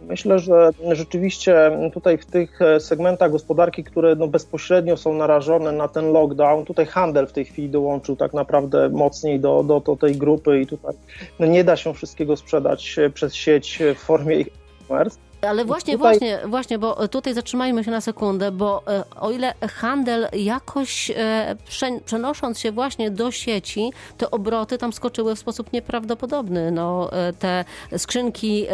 Myślę, 0.08 0.40
że 0.40 0.72
rzeczywiście 0.92 1.72
tutaj 1.94 2.18
w 2.18 2.26
tych 2.26 2.62
e, 2.62 2.80
segmentach 2.80 3.32
gospodarki, 3.32 3.84
które 3.84 4.16
no 4.16 4.28
bezpośrednio 4.28 4.98
są 4.98 5.14
narażone 5.14 5.72
na 5.72 5.88
ten 5.88 6.12
lockdown, 6.12 6.66
tutaj 6.66 6.86
handel 6.86 7.28
w 7.28 7.34
tej 7.34 7.46
chwili 7.46 7.70
dołączył 7.70 8.16
tak 8.16 8.34
naprawdę 8.34 8.90
mocniej 8.90 9.40
do, 9.40 9.64
do, 9.64 9.80
do 9.80 9.96
tej 9.96 10.16
grupy 10.16 10.62
i 10.62 10.68
tutaj 10.68 10.96
no 11.40 11.46
nie 11.46 11.64
da 11.64 11.76
się 11.76 11.94
wszystkiego 11.94 12.38
sprzedać 12.38 13.00
e, 13.00 13.10
przez 13.10 13.36
sieć 13.36 13.80
w 13.96 14.00
formie 14.00 14.36
e-commerce. 14.36 15.33
Ale 15.50 15.66
właśnie, 15.66 15.94
tutaj... 15.94 16.12
właśnie, 16.12 16.40
właśnie, 16.48 16.80
bo 16.80 17.08
tutaj 17.08 17.34
zatrzymajmy 17.34 17.84
się 17.84 17.92
na 17.92 18.02
sekundę, 18.02 18.52
bo 18.52 18.84
e, 18.88 19.04
o 19.20 19.32
ile 19.32 19.54
handel 19.72 20.28
jakoś 20.34 21.12
e, 21.12 21.56
przenosząc 22.06 22.60
się 22.60 22.72
właśnie 22.72 23.12
do 23.12 23.32
sieci, 23.32 23.92
te 24.18 24.32
obroty 24.32 24.78
tam 24.78 24.94
skoczyły 24.94 25.36
w 25.36 25.40
sposób 25.40 25.74
nieprawdopodobny. 25.74 26.72
No, 26.72 27.14
e, 27.14 27.34
te 27.34 27.66
skrzynki 27.98 28.68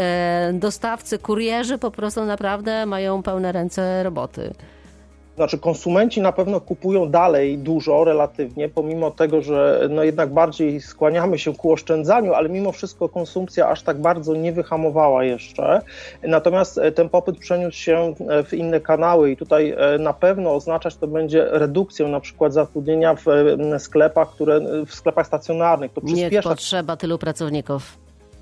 dostawcy, 0.53 1.19
kurierzy 1.19 1.77
po 1.77 1.91
prostu 1.91 2.25
naprawdę 2.25 2.85
mają 2.85 3.23
pełne 3.23 3.51
ręce 3.51 4.03
roboty. 4.03 4.53
Znaczy 5.39 5.57
konsumenci 5.57 6.21
na 6.21 6.31
pewno 6.31 6.61
kupują 6.61 7.09
dalej 7.09 7.57
dużo 7.57 8.03
relatywnie, 8.03 8.69
pomimo 8.69 9.11
tego, 9.11 9.41
że 9.41 9.87
no 9.89 10.03
jednak 10.03 10.33
bardziej 10.33 10.81
skłaniamy 10.81 11.39
się 11.39 11.53
ku 11.53 11.71
oszczędzaniu, 11.71 12.33
ale 12.33 12.49
mimo 12.49 12.71
wszystko 12.71 13.09
konsumpcja 13.09 13.69
aż 13.69 13.81
tak 13.83 14.01
bardzo 14.01 14.35
nie 14.35 14.53
wyhamowała 14.53 15.23
jeszcze. 15.23 15.81
Natomiast 16.23 16.77
e, 16.77 16.91
ten 16.91 17.09
popyt 17.09 17.37
przeniósł 17.37 17.77
się 17.77 18.13
e, 18.29 18.43
w 18.43 18.53
inne 18.53 18.79
kanały 18.79 19.31
i 19.31 19.37
tutaj 19.37 19.75
e, 19.77 19.97
na 19.97 20.13
pewno 20.13 20.55
oznaczać 20.55 20.95
to 20.95 21.07
będzie 21.07 21.45
redukcję 21.51 22.07
na 22.07 22.19
przykład 22.19 22.53
zatrudnienia 22.53 23.15
w 23.15 23.25
sklepach, 23.77 24.29
które 24.29 24.61
w 24.85 24.93
sklepach 24.93 25.27
stacjonarnych. 25.27 25.93
To 25.93 26.01
przyspiesza... 26.01 26.29
Nie 26.29 26.41
potrzeba 26.41 26.97
tylu 26.97 27.17
pracowników. 27.17 27.97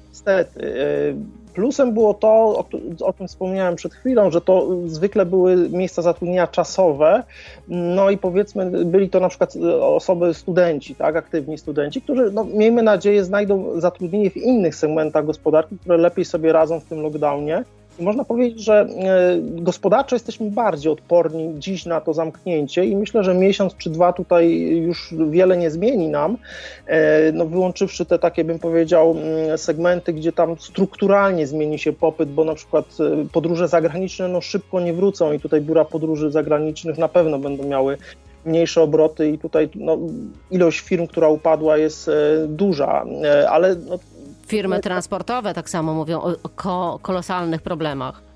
Niestety 0.10 0.76
Plusem 1.58 1.94
było 1.94 2.14
to, 2.14 2.28
o, 2.28 2.66
o, 3.02 3.14
tym 3.14 3.28
wspomniałem 3.28 3.76
przed 3.76 3.94
chwilą, 3.94 4.32
że 4.32 4.42
to 4.42 4.68
zwykle 4.86 5.26
były 5.26 5.70
miejsca 5.70 6.02
zatrudnienia 6.02 6.48
czasowe, 6.48 7.24
no 7.68 8.10
i 8.10 8.18
powiedzmy 8.18 8.86
byli 8.86 9.10
to 9.10 9.20
na 9.20 9.30
przykład 9.30 9.54
osoby 9.82 10.34
studenci, 10.34 10.96
tak, 10.96 11.16
aktywni 11.16 11.58
studenci, 11.58 12.02
którzy, 12.02 12.32
no, 12.32 12.44
miejmy 12.44 12.84
nadzieję, 12.84 13.24
znajdą 13.24 13.80
zatrudnienie 13.82 14.30
w 14.30 14.38
innych 14.38 14.76
segmentach 14.76 15.26
gospodarki, 15.26 15.78
które 15.78 15.98
lepiej 15.98 16.26
sobie 16.26 16.54
radzą 16.54 16.80
w 16.80 16.86
tym 16.86 17.02
lockdownie 17.02 17.64
i 18.00 18.04
można 18.04 18.24
powiedzieć, 18.24 18.64
że 18.64 18.74
e, 18.74 18.88
gospodarczo 19.42 20.16
jesteśmy 20.16 20.52
bardziej 20.52 20.92
odporni 20.92 21.60
dziś 21.60 21.86
na 21.86 22.02
to 22.02 22.14
zamknięcie 22.14 22.86
i 22.86 22.96
myślę, 22.96 23.24
że 23.24 23.34
miesiąc 23.34 23.76
czy 23.78 23.90
dwa 23.90 24.14
tutaj 24.14 24.60
już 24.60 25.14
wiele 25.30 25.58
nie 25.58 25.72
zmieni 25.72 26.08
nam, 26.08 26.38
e, 26.88 27.32
no 27.32 27.46
wyłączywszy 27.46 28.06
te 28.06 28.20
takie, 28.20 28.44
bym 28.44 28.60
powiedział, 28.60 29.12
mm, 29.12 29.58
segmenty, 29.58 30.14
gdzie 30.14 30.32
tam 30.32 30.56
strukturalnie 30.60 31.48
zmieni 31.48 31.80
się 31.80 31.94
popyt, 31.94 32.30
bo 32.30 32.44
na 32.44 32.56
przykład 32.56 32.86
e, 33.00 33.26
podróże 33.32 33.68
zagraniczne 33.68 34.28
no 34.28 34.42
szybko 34.42 34.80
nie 34.80 34.94
wrócą 34.94 35.34
i 35.34 35.40
tutaj 35.40 35.62
biura 35.62 35.86
podróży 35.86 36.32
zagranicznych 36.32 36.98
na 36.98 37.08
pewno 37.08 37.40
będą 37.40 37.64
miały 37.64 37.98
mniejsze 38.46 38.82
obroty 38.82 39.30
i 39.30 39.38
tutaj 39.38 39.70
no, 39.76 39.98
ilość 40.52 40.80
firm, 40.80 41.08
która 41.08 41.28
upadła 41.28 41.78
jest 41.78 42.10
duża, 42.48 43.06
ale 43.50 43.76
no, 43.76 44.00
Firmy 44.48 44.80
transportowe 44.80 45.54
tak 45.54 45.70
samo 45.70 45.94
mówią 45.94 46.22
o 46.22 47.00
kolosalnych 47.00 47.62
problemach 47.62 48.27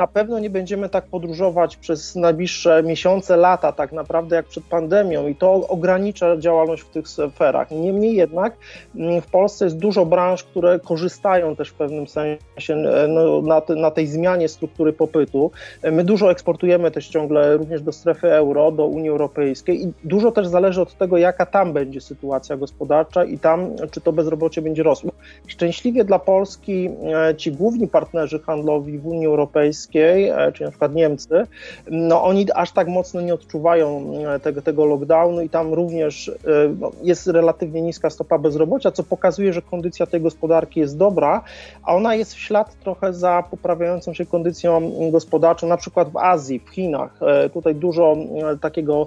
na 0.00 0.06
pewno 0.06 0.38
nie 0.38 0.50
będziemy 0.50 0.88
tak 0.88 1.06
podróżować 1.06 1.76
przez 1.76 2.16
najbliższe 2.16 2.82
miesiące, 2.82 3.36
lata, 3.36 3.72
tak 3.72 3.92
naprawdę 3.92 4.36
jak 4.36 4.46
przed 4.46 4.64
pandemią, 4.64 5.28
i 5.28 5.34
to 5.34 5.68
ogranicza 5.68 6.36
działalność 6.36 6.82
w 6.82 6.88
tych 6.88 7.08
sferach. 7.08 7.70
Niemniej 7.70 8.14
jednak 8.14 8.56
mm, 8.96 9.20
w 9.20 9.26
Polsce 9.26 9.64
jest 9.64 9.78
dużo 9.78 10.06
branż, 10.06 10.44
które 10.44 10.78
korzystają 10.78 11.56
też 11.56 11.68
w 11.68 11.74
pewnym 11.74 12.06
sensie 12.06 12.74
e, 12.74 13.08
no, 13.08 13.42
na, 13.42 13.60
te, 13.60 13.74
na 13.74 13.90
tej 13.90 14.06
zmianie 14.06 14.48
struktury 14.48 14.92
popytu. 14.92 15.50
E, 15.82 15.90
my 15.90 16.04
dużo 16.04 16.30
eksportujemy 16.30 16.90
też 16.90 17.08
ciągle 17.08 17.56
również 17.56 17.82
do 17.82 17.92
strefy 17.92 18.32
euro, 18.32 18.72
do 18.72 18.86
Unii 18.86 19.10
Europejskiej, 19.10 19.84
i 19.84 19.92
dużo 20.04 20.32
też 20.32 20.46
zależy 20.46 20.82
od 20.82 20.94
tego, 20.94 21.18
jaka 21.18 21.46
tam 21.46 21.72
będzie 21.72 22.00
sytuacja 22.00 22.56
gospodarcza 22.56 23.24
i 23.24 23.38
tam, 23.38 23.76
czy 23.90 24.00
to 24.00 24.12
bezrobocie 24.12 24.62
będzie 24.62 24.82
rosło. 24.82 25.12
Szczęśliwie 25.46 26.04
dla 26.04 26.18
Polski 26.18 26.88
e, 27.30 27.34
ci 27.36 27.52
główni 27.52 27.88
partnerzy 27.88 28.38
handlowi 28.38 28.98
w 28.98 29.06
Unii 29.06 29.26
Europejskiej, 29.26 29.89
Europejskiej, 29.98 30.28
e, 30.28 30.52
czyli 30.52 30.64
na 30.64 30.70
przykład 30.70 30.94
Niemcy, 30.94 31.46
no 31.90 32.24
oni 32.24 32.46
aż 32.54 32.72
tak 32.72 32.88
mocno 32.88 33.20
nie 33.20 33.34
odczuwają 33.34 34.12
e, 34.34 34.40
tego, 34.40 34.62
tego 34.62 34.84
lockdownu 34.84 35.42
i 35.42 35.48
tam 35.48 35.74
również 35.74 36.28
e, 36.28 36.32
no, 36.80 36.90
jest 37.02 37.26
relatywnie 37.26 37.82
niska 37.82 38.10
stopa 38.10 38.38
bezrobocia, 38.38 38.90
co 38.90 39.02
pokazuje, 39.02 39.52
że 39.52 39.62
kondycja 39.62 40.06
tej 40.06 40.20
gospodarki 40.20 40.80
jest 40.80 40.96
dobra, 40.96 41.42
a 41.82 41.94
ona 41.94 42.14
jest 42.14 42.34
w 42.34 42.38
ślad 42.38 42.76
trochę 42.80 43.12
za 43.12 43.44
poprawiającą 43.50 44.14
się 44.14 44.26
kondycją 44.26 44.92
gospodarczą, 45.10 45.68
na 45.68 45.76
przykład 45.76 46.10
w 46.10 46.16
Azji, 46.16 46.58
w 46.58 46.68
Chinach. 46.68 47.18
Tutaj 47.52 47.74
dużo 47.74 48.16
takiego 48.60 49.06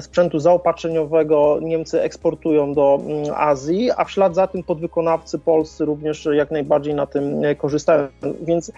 sprzętu 0.00 0.38
zaopatrzeniowego 0.38 1.58
Niemcy 1.62 2.00
eksportują 2.00 2.74
do 2.74 3.00
Azji, 3.36 3.90
a 3.96 4.04
w 4.04 4.10
ślad 4.10 4.34
za 4.34 4.46
tym 4.46 4.62
podwykonawcy 4.62 5.38
polscy 5.38 5.84
również 5.84 6.28
jak 6.32 6.50
najbardziej 6.50 6.94
na 6.94 7.06
tym 7.06 7.42
korzystają. 7.58 8.08
Więc 8.42 8.72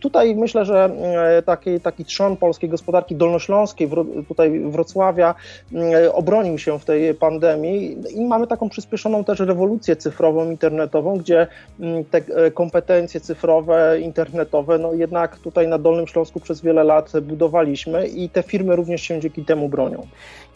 tutaj 0.00 0.34
myślę, 0.36 0.53
że 0.62 0.90
e, 1.38 1.42
taki, 1.42 1.80
taki 1.80 2.04
trzon 2.04 2.36
polskiej 2.36 2.70
gospodarki 2.70 3.16
dolnośląskiej, 3.16 3.90
tutaj 4.28 4.60
Wrocławia, 4.60 5.34
e, 5.74 6.12
obronił 6.12 6.58
się 6.58 6.78
w 6.78 6.84
tej 6.84 7.14
pandemii 7.14 7.96
i 8.10 8.26
mamy 8.26 8.46
taką 8.46 8.68
przyspieszoną 8.68 9.24
też 9.24 9.40
rewolucję 9.40 9.96
cyfrową, 9.96 10.50
internetową, 10.50 11.16
gdzie 11.18 11.46
mm, 11.80 12.04
te 12.04 12.18
e, 12.18 12.50
kompetencje 12.50 13.20
cyfrowe, 13.20 14.00
internetowe, 14.00 14.78
no 14.78 14.92
jednak 14.92 15.38
tutaj 15.38 15.68
na 15.68 15.78
Dolnym 15.78 16.06
Śląsku 16.06 16.40
przez 16.40 16.60
wiele 16.60 16.84
lat 16.84 17.12
budowaliśmy 17.22 18.08
i 18.08 18.28
te 18.28 18.42
firmy 18.42 18.76
również 18.76 19.02
się 19.02 19.20
dzięki 19.20 19.44
temu 19.44 19.68
bronią. 19.68 20.06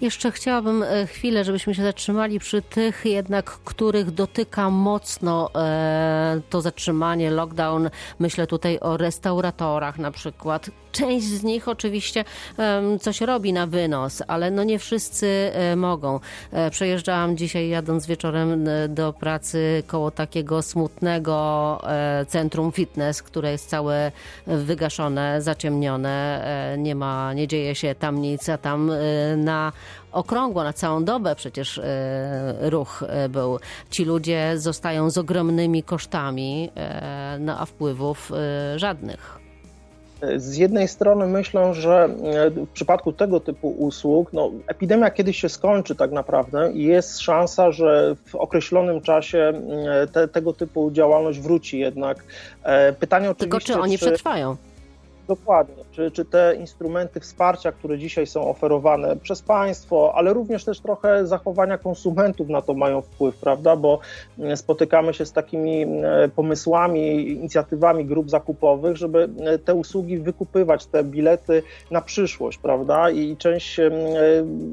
Jeszcze 0.00 0.30
chciałabym 0.30 0.84
chwilę, 1.06 1.44
żebyśmy 1.44 1.74
się 1.74 1.82
zatrzymali 1.82 2.38
przy 2.38 2.62
tych 2.62 3.04
jednak, 3.04 3.50
których 3.50 4.10
dotyka 4.10 4.70
mocno 4.70 5.50
to 6.50 6.60
zatrzymanie, 6.60 7.30
lockdown. 7.30 7.90
Myślę 8.18 8.46
tutaj 8.46 8.78
o 8.80 8.96
restauratorach, 8.96 9.87
na 9.98 10.10
przykład. 10.10 10.70
Część 10.92 11.26
z 11.26 11.42
nich 11.42 11.68
oczywiście 11.68 12.24
coś 13.00 13.20
robi 13.20 13.52
na 13.52 13.66
wynos, 13.66 14.22
ale 14.28 14.50
no 14.50 14.64
nie 14.64 14.78
wszyscy 14.78 15.50
e, 15.54 15.76
mogą. 15.76 16.20
E, 16.52 16.70
przejeżdżałam 16.70 17.36
dzisiaj 17.36 17.68
jadąc 17.68 18.06
wieczorem 18.06 18.68
e, 18.68 18.88
do 18.88 19.12
pracy 19.12 19.82
koło 19.86 20.10
takiego 20.10 20.62
smutnego 20.62 21.38
centrum 22.28 22.72
fitness, 22.72 23.22
które 23.22 23.52
jest 23.52 23.68
całe 23.68 24.12
wygaszone, 24.46 25.42
zaciemnione, 25.42 26.44
nie 26.78 26.94
ma, 26.94 27.32
nie 27.34 27.48
dzieje 27.48 27.74
się 27.74 27.94
tam 27.94 28.22
nic, 28.22 28.48
a 28.48 28.58
tam 28.58 28.92
na 29.36 29.72
okrągło, 30.12 30.64
na 30.64 30.72
całą 30.72 31.04
dobę 31.04 31.34
przecież 31.34 31.80
ruch 32.60 33.04
był. 33.28 33.58
Ci 33.90 34.04
ludzie 34.04 34.52
zostają 34.56 35.10
z 35.10 35.18
ogromnymi 35.18 35.82
kosztami, 35.82 36.70
no 37.40 37.60
a 37.60 37.66
wpływów 37.66 38.32
żadnych. 38.76 39.47
Z 40.36 40.56
jednej 40.56 40.88
strony 40.88 41.26
myślę, 41.26 41.74
że 41.74 42.04
e, 42.04 42.50
w 42.50 42.68
przypadku 42.68 43.12
tego 43.12 43.40
typu 43.40 43.70
usług, 43.70 44.32
no, 44.32 44.50
epidemia 44.66 45.10
kiedyś 45.10 45.40
się 45.40 45.48
skończy 45.48 45.94
tak 45.94 46.12
naprawdę 46.12 46.72
i 46.72 46.84
jest 46.84 47.20
szansa, 47.20 47.72
że 47.72 48.16
w 48.26 48.34
określonym 48.34 49.00
czasie 49.00 49.52
e, 49.86 50.06
te, 50.06 50.28
tego 50.28 50.52
typu 50.52 50.90
działalność 50.90 51.40
wróci 51.40 51.78
jednak. 51.78 52.24
E, 52.62 52.92
pytanie 52.92 53.30
oczywiście... 53.30 53.58
Tylko 53.58 53.80
czy 53.80 53.80
oni 53.80 53.98
czy... 53.98 54.06
przetrwają? 54.06 54.56
Dokładnie. 55.28 55.84
Czy, 55.90 56.10
czy 56.10 56.24
te 56.24 56.54
instrumenty 56.54 57.20
wsparcia, 57.20 57.72
które 57.72 57.98
dzisiaj 57.98 58.26
są 58.26 58.50
oferowane 58.50 59.16
przez 59.16 59.42
państwo, 59.42 60.12
ale 60.14 60.32
również 60.32 60.64
też 60.64 60.80
trochę 60.80 61.26
zachowania 61.26 61.78
konsumentów 61.78 62.48
na 62.48 62.62
to 62.62 62.74
mają 62.74 63.02
wpływ, 63.02 63.36
prawda? 63.36 63.76
Bo 63.76 63.98
mm, 64.38 64.56
spotykamy 64.56 65.14
się 65.14 65.26
z 65.26 65.32
takimi 65.32 65.82
mm, 65.82 66.30
pomysłami, 66.30 67.30
inicjatywami 67.30 68.04
grup 68.04 68.30
zakupowych, 68.30 68.96
żeby 68.96 69.18
mm, 69.18 69.58
te 69.58 69.74
usługi 69.74 70.18
wykupywać, 70.18 70.86
te 70.86 71.04
bilety 71.04 71.62
na 71.90 72.00
przyszłość, 72.00 72.58
prawda? 72.58 73.10
I 73.10 73.36
część 73.36 73.80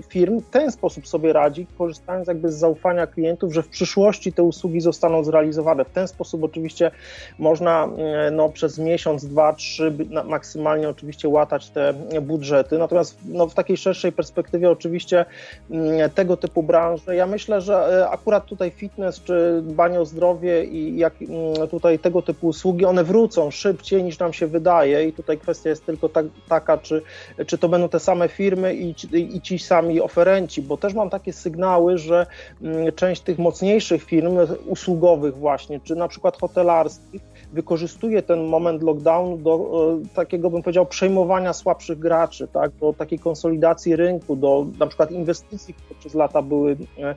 firm 0.10 0.42
w 0.42 0.50
ten 0.50 0.72
sposób 0.72 1.08
sobie 1.08 1.34
radzi, 1.34 1.68
korzystając 1.78 2.28
jakby 2.28 2.52
z 2.52 2.56
zaufania 2.56 3.08
klientów, 3.08 3.54
że 3.54 3.64
w 3.64 3.68
przyszłości 3.68 4.34
te 4.34 4.44
usługi 4.44 4.82
zostaną 4.82 5.24
zrealizowane. 5.24 5.86
W 5.86 5.90
ten 5.90 6.08
sposób 6.08 6.44
oczywiście 6.44 6.92
można 7.40 7.90
no, 8.32 8.50
przez 8.50 8.80
miesiąc, 8.80 9.26
dwa, 9.26 9.54
trzy, 9.54 9.94
maksymalnie 10.26 10.45
maksymalnie 10.46 10.90
oczywiście 10.90 11.30
łatać 11.30 11.70
te 11.70 11.94
budżety. 12.22 12.78
Natomiast 12.78 13.18
no, 13.26 13.48
w 13.48 13.54
takiej 13.54 13.78
szerszej 13.78 14.12
perspektywie 14.12 14.72
oczywiście 14.72 15.26
mm, 15.72 16.10
tego 16.10 16.38
typu 16.38 16.64
branże, 16.64 17.16
ja 17.16 17.28
myślę, 17.28 17.62
że 17.62 18.02
e, 18.02 18.10
akurat 18.10 18.46
tutaj 18.46 18.72
fitness 18.72 19.24
czy 19.24 19.62
dbanie 19.64 20.00
o 20.00 20.06
zdrowie 20.06 20.64
i 20.64 20.98
jak 20.98 21.14
mm, 21.22 21.68
tutaj 21.68 22.00
tego 22.00 22.22
typu 22.22 22.48
usługi, 22.48 22.86
one 22.86 23.04
wrócą 23.04 23.52
szybciej 23.52 24.04
niż 24.04 24.20
nam 24.20 24.34
się 24.34 24.48
wydaje 24.48 25.08
i 25.08 25.14
tutaj 25.14 25.38
kwestia 25.38 25.70
jest 25.70 25.86
tylko 25.86 26.10
tak, 26.10 26.26
taka, 26.50 26.78
czy, 26.78 27.02
czy 27.48 27.58
to 27.58 27.70
będą 27.70 27.90
te 27.90 28.00
same 28.00 28.28
firmy 28.28 28.76
i, 28.76 28.96
i 29.14 29.42
ci 29.42 29.60
sami 29.60 30.02
oferenci, 30.02 30.62
bo 30.62 30.78
też 30.78 30.94
mam 30.94 31.10
takie 31.10 31.34
sygnały, 31.34 31.98
że 31.98 32.26
mm, 32.62 32.94
część 32.94 33.22
tych 33.22 33.40
mocniejszych 33.40 34.04
firm 34.04 34.38
usługowych 34.66 35.38
właśnie, 35.38 35.80
czy 35.80 35.96
na 35.96 36.08
przykład 36.08 36.40
hotelarskich, 36.40 37.22
wykorzystuje 37.54 38.22
ten 38.22 38.44
moment 38.44 38.84
lockdownu 38.84 39.38
do 39.38 39.54
e, 40.02 40.10
takiego, 40.36 40.50
bym 40.50 40.64
powiedział, 40.64 40.86
przejmowania 40.86 41.54
słabszych 41.54 42.00
graczy, 42.00 42.48
tak, 42.48 42.72
do 42.72 42.94
takiej 42.94 43.20
konsolidacji 43.20 43.96
rynku, 43.96 44.36
do 44.36 44.66
na 44.80 44.88
przykład 44.88 45.12
inwestycji, 45.12 45.74
które 45.74 46.00
przez 46.00 46.14
lata 46.14 46.42
były 46.42 46.78
e, 47.00 47.16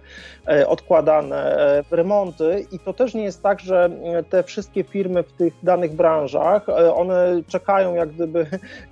e, 0.48 0.68
odkładane, 0.68 1.58
w 1.90 1.92
remonty. 1.92 2.66
I 2.72 2.78
to 2.78 2.92
też 2.92 3.14
nie 3.14 3.24
jest 3.24 3.42
tak, 3.42 3.60
że 3.60 3.90
te 4.30 4.42
wszystkie 4.42 4.84
firmy 4.84 5.22
w 5.22 5.32
tych 5.32 5.54
danych 5.62 5.92
branżach, 5.92 6.66
one 6.94 7.42
czekają 7.46 7.94
jak 7.94 8.08
gdyby 8.08 8.46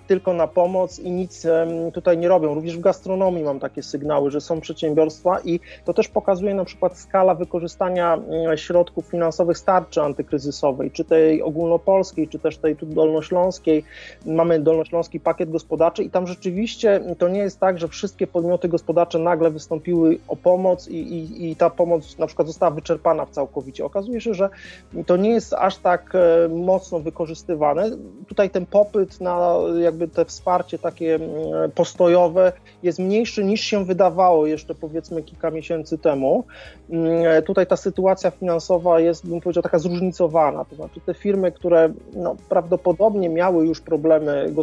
tylko 0.07 0.33
na 0.33 0.47
pomoc 0.47 0.99
i 0.99 1.11
nic 1.11 1.47
tutaj 1.95 2.19
nie 2.19 2.29
robią. 2.29 2.55
Również 2.55 2.77
w 2.77 2.81
gastronomii 2.81 3.45
mam 3.45 3.61
takie 3.61 3.83
sygnały, 3.83 4.31
że 4.31 4.41
są 4.41 4.61
przedsiębiorstwa 4.61 5.41
i 5.41 5.61
to 5.85 5.95
też 5.95 6.09
pokazuje 6.09 6.55
na 6.55 6.65
przykład 6.65 6.99
skala 6.99 7.35
wykorzystania 7.35 8.19
środków 8.57 9.07
finansowych 9.07 9.59
starczy 9.59 10.03
antykryzysowej, 10.03 10.91
czy 10.91 11.05
tej 11.05 11.43
ogólnopolskiej, 11.43 12.29
czy 12.29 12.39
też 12.39 12.59
tej 12.59 12.77
dolnośląskiej, 12.83 13.85
mamy 14.27 14.61
dolnośląski 14.61 15.21
pakiet 15.21 15.51
gospodarczy 15.51 16.03
i 16.03 16.11
tam 16.11 16.27
rzeczywiście 16.27 17.01
to 17.19 17.29
nie 17.29 17.39
jest 17.39 17.61
tak, 17.61 17.79
że 17.79 17.89
wszystkie 17.89 18.27
podmioty 18.27 18.69
gospodarcze 18.69 19.19
nagle 19.19 19.51
wystąpiły 19.51 20.19
o 20.29 20.37
pomoc 20.37 20.89
i, 20.89 20.97
i, 20.97 21.51
i 21.51 21.57
ta 21.57 21.71
pomoc 21.71 22.19
na 22.19 22.27
przykład 22.27 22.49
została 22.49 22.71
wyczerpana 22.71 23.25
w 23.25 23.31
całkowicie. 23.31 23.85
Okazuje 23.85 24.21
się, 24.21 24.35
że 24.35 24.49
to 25.07 25.17
nie 25.17 25.31
jest 25.31 25.55
aż 25.55 25.77
tak 25.77 26.13
mocno 26.51 27.01
wykorzystywane. 27.01 27.91
Tutaj 28.29 28.51
ten 28.51 28.67
popyt 28.67 29.21
na 29.21 29.55
jakby 29.97 30.15
te 30.15 30.25
wsparcie 30.25 30.79
takie 30.79 31.19
postojowe 31.75 32.53
jest 32.83 32.99
mniejszy 32.99 33.45
niż 33.45 33.61
się 33.61 33.85
wydawało 33.85 34.47
jeszcze 34.47 34.75
powiedzmy 34.75 35.23
kilka 35.23 35.51
miesięcy 35.51 35.99
temu. 35.99 36.45
E, 37.25 37.43
tutaj 37.43 37.67
ta 37.67 37.77
sytuacja 37.77 38.31
finansowa 38.31 39.01
jest, 39.01 39.29
bym 39.29 39.41
powiedział, 39.41 39.63
taka 39.63 39.79
zróżnicowana. 39.79 40.65
To 40.65 40.77
znaczy 40.77 41.01
te 41.07 41.15
firmy, 41.15 41.53
które 41.53 41.93
no, 42.15 42.37
prawdopodobnie 42.49 43.29
miały 43.29 43.67
już 43.67 43.81
problemy 43.81 44.55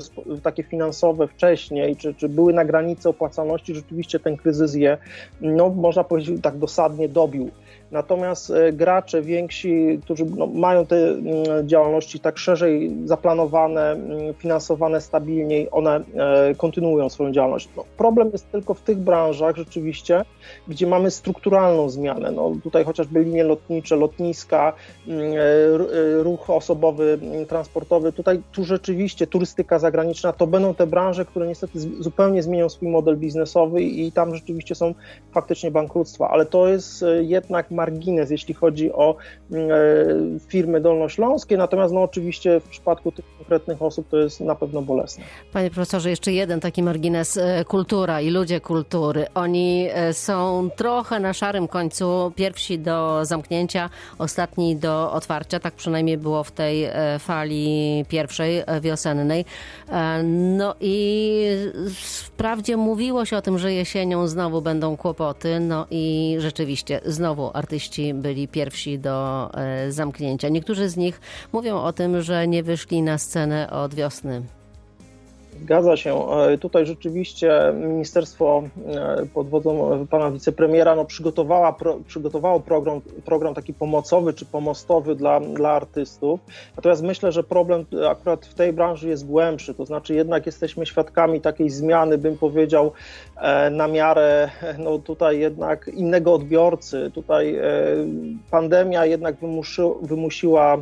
takie 0.44 0.64
finansowe 0.64 1.28
wcześniej, 1.28 1.96
czy, 1.96 2.14
czy 2.14 2.30
były 2.30 2.54
na 2.54 2.66
granicy 2.66 3.10
opłacalności, 3.10 3.76
rzeczywiście 3.76 4.20
ten 4.20 4.38
kryzys 4.38 4.76
je, 4.76 4.98
no, 5.42 5.70
można 5.70 6.04
powiedzieć, 6.04 6.42
tak 6.42 6.58
dosadnie 6.58 7.10
dobił. 7.10 7.50
Natomiast 7.94 8.50
e, 8.50 8.74
gracze 8.74 9.22
więksi, 9.22 10.00
którzy 10.04 10.26
no, 10.26 10.48
mają 10.48 10.86
te 10.86 10.96
mm, 10.96 11.68
działalności 11.68 12.20
tak 12.20 12.38
szerzej 12.38 12.92
zaplanowane, 13.06 13.92
mm, 13.92 14.34
finansowane 14.34 15.02
stabilnie, 15.02 15.23
stabilniej, 15.24 15.68
one 15.72 16.04
kontynuują 16.58 17.10
swoją 17.10 17.32
działalność. 17.32 17.70
No, 17.78 17.86
problem 17.98 18.30
jest 18.32 18.52
tylko 18.52 18.74
w 18.74 18.82
tych 18.82 18.98
branżach 18.98 19.56
rzeczywiście, 19.56 20.26
gdzie 20.68 20.88
mamy 20.88 21.12
strukturalną 21.12 21.90
zmianę. 21.90 22.32
No, 22.32 22.52
tutaj 22.64 22.84
chociażby 22.84 23.24
linie 23.24 23.44
lotnicze, 23.44 23.96
lotniska, 23.96 24.74
mm, 25.08 25.34
ruch 26.22 26.50
osobowy, 26.50 27.20
mm, 27.22 27.46
transportowy, 27.46 28.12
tutaj 28.12 28.42
tu 28.52 28.64
rzeczywiście 28.64 29.28
turystyka 29.28 29.80
zagraniczna, 29.80 30.34
to 30.34 30.48
będą 30.48 30.76
te 30.76 30.88
branże, 30.88 31.26
które 31.26 31.48
niestety 31.48 31.80
zupełnie 31.80 32.44
zmienią 32.44 32.70
swój 32.70 32.90
model 32.90 33.18
biznesowy 33.18 33.82
i 33.82 34.12
tam 34.12 34.36
rzeczywiście 34.36 34.76
są 34.76 34.94
faktycznie 35.32 35.72
bankructwa, 35.72 36.30
ale 36.30 36.46
to 36.46 36.68
jest 36.68 37.04
e, 37.04 37.24
jednak 37.24 37.72
margines, 37.72 38.32
jeśli 38.32 38.54
chodzi 38.54 38.94
o 38.94 39.16
mm, 39.52 39.72
e, 39.72 40.40
firmy 40.48 40.82
dolnośląskie, 40.82 41.58
natomiast 41.58 41.94
no 41.94 42.04
oczywiście 42.04 42.60
w 42.60 42.70
przypadku 42.70 43.12
tych 43.12 43.26
konkretnych 43.38 43.82
osób 43.82 44.08
to 44.10 44.18
jest 44.18 44.42
na 44.42 44.56
pewno 44.56 44.82
bolesne. 44.82 45.13
Panie 45.54 45.70
profesorze, 45.70 46.10
jeszcze 46.10 46.32
jeden 46.32 46.60
taki 46.60 46.84
margines, 46.84 47.38
e, 47.38 47.66
kultura 47.66 48.22
i 48.22 48.30
ludzie 48.30 48.62
kultury. 48.62 49.26
Oni 49.34 49.88
są 50.12 50.70
trochę 50.76 51.20
na 51.20 51.34
szarym 51.34 51.68
końcu, 51.68 52.32
pierwsi 52.36 52.80
do 52.80 53.26
zamknięcia, 53.26 53.90
ostatni 54.18 54.76
do 54.76 55.12
otwarcia, 55.12 55.60
tak 55.60 55.74
przynajmniej 55.74 56.18
było 56.18 56.44
w 56.44 56.52
tej 56.52 56.88
fali 57.20 58.06
pierwszej, 58.10 58.64
wiosennej. 58.82 59.46
No 60.34 60.76
i 60.80 61.48
wprawdzie 62.04 62.78
mówiło 62.78 63.26
się 63.26 63.38
o 63.38 63.42
tym, 63.42 63.60
że 63.60 63.74
jesienią 63.74 64.28
znowu 64.28 64.62
będą 64.62 64.98
kłopoty, 64.98 65.60
no 65.60 65.88
i 65.92 66.36
rzeczywiście 66.40 67.02
znowu 67.06 67.52
artyści 67.54 68.14
byli 68.14 68.48
pierwsi 68.48 69.00
do 69.00 69.50
e, 69.54 69.92
zamknięcia. 69.92 70.50
Niektórzy 70.50 70.90
z 70.90 70.98
nich 70.98 71.22
mówią 71.52 71.82
o 71.82 71.94
tym, 71.94 72.22
że 72.22 72.48
nie 72.48 72.64
wyszli 72.64 73.02
na 73.02 73.18
scenę 73.18 73.70
od 73.72 73.96
wiosny. 73.96 74.42
Zgadza 75.62 75.98
się. 75.98 76.30
E, 76.32 76.58
tutaj 76.58 76.86
rzeczywiście 76.86 77.74
ministerstwo 77.76 78.64
e, 78.88 79.26
pod 79.34 79.50
wodzą 79.50 80.06
pana 80.08 80.32
wicepremiera 80.32 80.96
no, 80.96 81.06
przygotowała, 81.06 81.74
pro, 81.74 81.98
przygotowało 82.08 82.60
program, 82.60 83.02
program 83.26 83.54
taki 83.54 83.74
pomocowy 83.74 84.34
czy 84.34 84.46
pomostowy 84.46 85.16
dla, 85.16 85.40
dla 85.40 85.72
artystów. 85.72 86.40
Natomiast 86.76 87.04
myślę, 87.04 87.32
że 87.32 87.44
problem 87.44 87.86
akurat 88.10 88.46
w 88.46 88.54
tej 88.54 88.74
branży 88.74 89.10
jest 89.10 89.28
głębszy. 89.28 89.74
To 89.74 89.86
znaczy 89.86 90.16
jednak 90.16 90.46
jesteśmy 90.46 90.86
świadkami 90.86 91.42
takiej 91.42 91.70
zmiany, 91.70 92.18
bym 92.18 92.38
powiedział, 92.38 92.92
e, 93.38 93.70
na 93.70 93.88
miarę 93.88 94.50
no, 94.80 95.00
tutaj 95.00 95.40
jednak 95.40 95.88
innego 95.88 96.34
odbiorcy. 96.34 97.12
Tutaj 97.14 97.60
pandemia 98.52 99.06
jednak 99.06 99.36
wymuszy, 99.36 99.84
wymusiła 100.02 100.78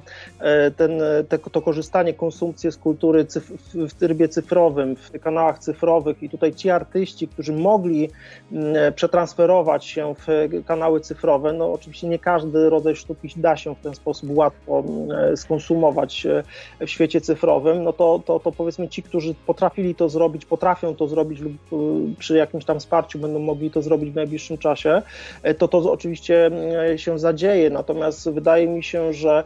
ten, 0.78 1.02
te, 1.30 1.40
to 1.40 1.62
korzystanie, 1.62 2.14
konsumpcję 2.14 2.72
z 2.72 2.78
kultury 2.78 3.26
cyf, 3.26 3.52
w 3.74 3.94
trybie 3.94 4.30
cyfrowym 4.30 4.61
w 4.70 5.20
kanałach 5.20 5.60
cyfrowych 5.60 6.24
i 6.24 6.30
tutaj 6.30 6.54
ci 6.54 6.70
artyści, 6.70 7.28
którzy 7.28 7.54
mogli 7.54 8.10
mm, 8.52 8.94
przetransferować 8.94 9.86
się 9.86 10.16
w 10.16 10.50
kanały 10.66 11.00
cyfrowe, 11.00 11.54
no 11.54 11.74
oczywiście 11.74 12.08
nie 12.08 12.20
każdy 12.20 12.70
rodzaj 12.70 12.96
sztuki 12.96 13.30
da 13.36 13.58
się 13.58 13.76
w 13.76 13.80
ten 13.80 13.96
sposób 13.96 14.30
łatwo 14.34 14.80
mm, 14.80 15.38
skonsumować 15.38 16.26
e, 16.26 16.44
w 16.86 16.90
świecie 16.90 17.22
cyfrowym, 17.22 17.84
no 17.84 17.94
to, 17.94 18.22
to, 18.26 18.40
to 18.40 18.52
powiedzmy 18.52 18.88
ci, 18.88 19.04
którzy 19.04 19.34
potrafili 19.46 19.96
to 19.96 20.10
zrobić, 20.10 20.46
potrafią 20.46 20.96
to 20.96 21.08
zrobić 21.08 21.40
lub 21.40 21.54
e, 21.54 21.76
przy 22.20 22.38
jakimś 22.38 22.66
tam 22.66 22.80
wsparciu 22.80 23.20
będą 23.20 23.40
mogli 23.40 23.72
to 23.72 23.82
zrobić 23.82 24.12
w 24.12 24.16
najbliższym 24.16 24.58
czasie, 24.58 25.02
e, 25.44 25.54
to 25.54 25.68
to 25.68 25.92
oczywiście 25.92 26.46
mm, 26.46 26.98
się 26.98 27.20
zadzieje, 27.20 27.70
natomiast 27.70 28.30
wydaje 28.30 28.68
mi 28.68 28.84
się, 28.84 29.14
że 29.14 29.44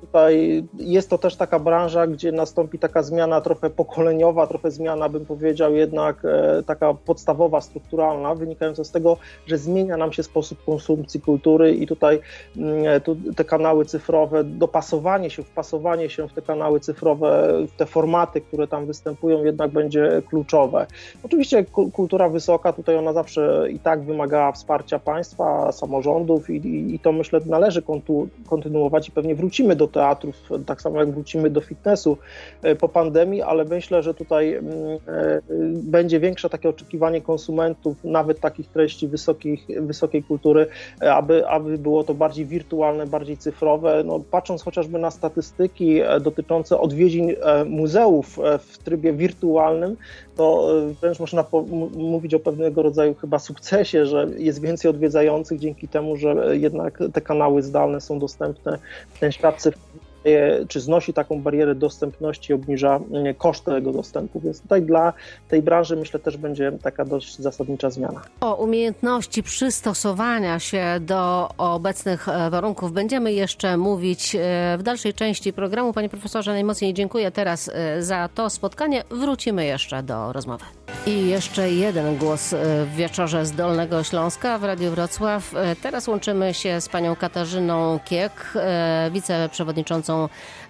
tutaj 0.00 0.64
jest 0.78 1.10
to 1.10 1.18
też 1.18 1.36
taka 1.36 1.58
branża, 1.58 2.06
gdzie 2.06 2.32
nastąpi 2.32 2.78
taka 2.78 3.02
zmiana 3.02 3.40
trochę 3.40 3.70
pokoleniowa, 3.70 4.25
trochę 4.46 4.70
zmiana, 4.70 5.08
bym 5.08 5.26
powiedział, 5.26 5.74
jednak 5.74 6.24
e, 6.24 6.62
taka 6.62 6.94
podstawowa, 6.94 7.60
strukturalna, 7.60 8.34
wynikająca 8.34 8.84
z 8.84 8.90
tego, 8.90 9.16
że 9.46 9.58
zmienia 9.58 9.96
nam 9.96 10.12
się 10.12 10.22
sposób 10.22 10.64
konsumpcji 10.64 11.20
kultury 11.20 11.74
i 11.74 11.86
tutaj 11.86 12.20
mm, 12.56 12.86
e, 12.86 13.00
tu 13.00 13.16
te 13.36 13.44
kanały 13.44 13.84
cyfrowe, 13.84 14.44
dopasowanie 14.44 15.30
się, 15.30 15.42
wpasowanie 15.42 16.10
się 16.10 16.28
w 16.28 16.32
te 16.32 16.42
kanały 16.42 16.80
cyfrowe, 16.80 17.52
w 17.68 17.76
te 17.76 17.86
formaty, 17.86 18.40
które 18.40 18.68
tam 18.68 18.86
występują, 18.86 19.44
jednak 19.44 19.70
będzie 19.70 20.22
kluczowe. 20.28 20.86
Oczywiście 21.22 21.64
kultura 21.92 22.28
wysoka, 22.28 22.72
tutaj 22.72 22.96
ona 22.96 23.12
zawsze 23.12 23.66
i 23.70 23.78
tak 23.78 24.02
wymagała 24.02 24.52
wsparcia 24.52 24.98
państwa, 24.98 25.72
samorządów 25.72 26.50
i, 26.50 26.56
i, 26.56 26.94
i 26.94 26.98
to 26.98 27.12
myślę 27.12 27.40
należy 27.46 27.82
kontynuować 28.46 29.08
i 29.08 29.12
pewnie 29.12 29.34
wrócimy 29.34 29.76
do 29.76 29.88
teatrów, 29.88 30.34
tak 30.66 30.82
samo 30.82 30.98
jak 30.98 31.10
wrócimy 31.10 31.50
do 31.50 31.60
fitnessu 31.60 32.18
e, 32.62 32.76
po 32.76 32.88
pandemii, 32.88 33.42
ale 33.42 33.64
myślę, 33.64 34.02
że 34.02 34.14
tutaj 34.16 34.54
mm, 34.54 34.72
e, 35.08 35.40
będzie 35.72 36.20
większe 36.20 36.50
takie 36.50 36.68
oczekiwanie 36.68 37.20
konsumentów, 37.20 38.04
nawet 38.04 38.40
takich 38.40 38.68
treści 38.68 39.08
wysokich, 39.08 39.66
wysokiej 39.80 40.22
kultury, 40.22 40.66
e, 41.02 41.14
aby, 41.14 41.48
aby 41.48 41.78
było 41.78 42.04
to 42.04 42.14
bardziej 42.14 42.46
wirtualne, 42.46 43.06
bardziej 43.06 43.36
cyfrowe. 43.36 44.02
No, 44.04 44.20
patrząc 44.30 44.62
chociażby 44.62 44.98
na 44.98 45.10
statystyki 45.10 46.00
e, 46.00 46.20
dotyczące 46.20 46.80
odwiedzin 46.80 47.34
muzeów 47.66 48.38
w 48.60 48.78
trybie 48.78 49.12
wirtualnym, 49.12 49.96
to 50.36 50.68
wręcz 51.00 51.20
można 51.20 51.44
mówić 51.96 52.34
o 52.34 52.40
pewnego 52.40 52.82
rodzaju 52.82 53.14
chyba 53.14 53.38
sukcesie, 53.38 54.06
że 54.06 54.26
jest 54.36 54.60
więcej 54.60 54.90
odwiedzających 54.90 55.58
dzięki 55.58 55.88
temu, 55.88 56.16
że 56.16 56.56
jednak 56.56 56.98
te 57.12 57.20
kanały 57.20 57.62
zdalne 57.62 58.00
są 58.00 58.18
dostępne, 58.18 58.78
ten 59.20 59.32
świat 59.32 59.62
cyfrowy 59.62 60.05
czy 60.68 60.80
znosi 60.80 61.12
taką 61.12 61.42
barierę 61.42 61.74
dostępności, 61.74 62.52
obniża 62.52 63.00
mm, 63.10 63.34
koszt 63.34 63.64
tego 63.64 63.92
dostępu. 63.92 64.40
Więc 64.40 64.60
tutaj 64.60 64.82
dla 64.82 65.12
tej 65.48 65.62
branży 65.62 65.96
myślę 65.96 66.20
też 66.20 66.36
będzie 66.36 66.72
taka 66.82 67.04
dość 67.04 67.38
zasadnicza 67.38 67.90
zmiana. 67.90 68.20
O 68.40 68.54
umiejętności 68.54 69.42
przystosowania 69.42 70.58
się 70.58 70.84
do 71.00 71.48
obecnych 71.58 72.28
e, 72.28 72.50
warunków 72.50 72.92
będziemy 72.92 73.32
jeszcze 73.32 73.76
mówić 73.76 74.34
e, 74.34 74.38
w 74.78 74.82
dalszej 74.82 75.14
części 75.14 75.52
programu. 75.52 75.92
Panie 75.92 76.08
profesorze, 76.08 76.52
najmocniej 76.52 76.94
dziękuję 76.94 77.30
teraz 77.30 77.70
e, 77.74 78.02
za 78.02 78.28
to 78.34 78.50
spotkanie. 78.50 79.04
Wrócimy 79.10 79.66
jeszcze 79.66 80.02
do 80.02 80.32
rozmowy. 80.32 80.64
I 81.06 81.28
jeszcze 81.28 81.70
jeden 81.70 82.16
głos 82.16 82.54
w 82.86 82.96
wieczorze 82.96 83.46
z 83.46 83.52
Dolnego 83.52 84.04
Śląska 84.04 84.58
w 84.58 84.64
Radiu 84.64 84.90
Wrocław. 84.90 85.54
Teraz 85.82 86.08
łączymy 86.08 86.54
się 86.54 86.80
z 86.80 86.88
panią 86.88 87.16
Katarzyną 87.16 87.98
Kiek, 88.04 88.52
wiceprzewodniczącą 89.10 90.15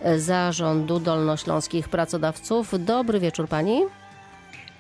E, 0.00 0.18
Zarządu 0.18 1.00
Dolnośląskich 1.00 1.88
Pracodawców. 1.88 2.84
Dobry 2.84 3.20
wieczór 3.20 3.48
Pani. 3.48 3.82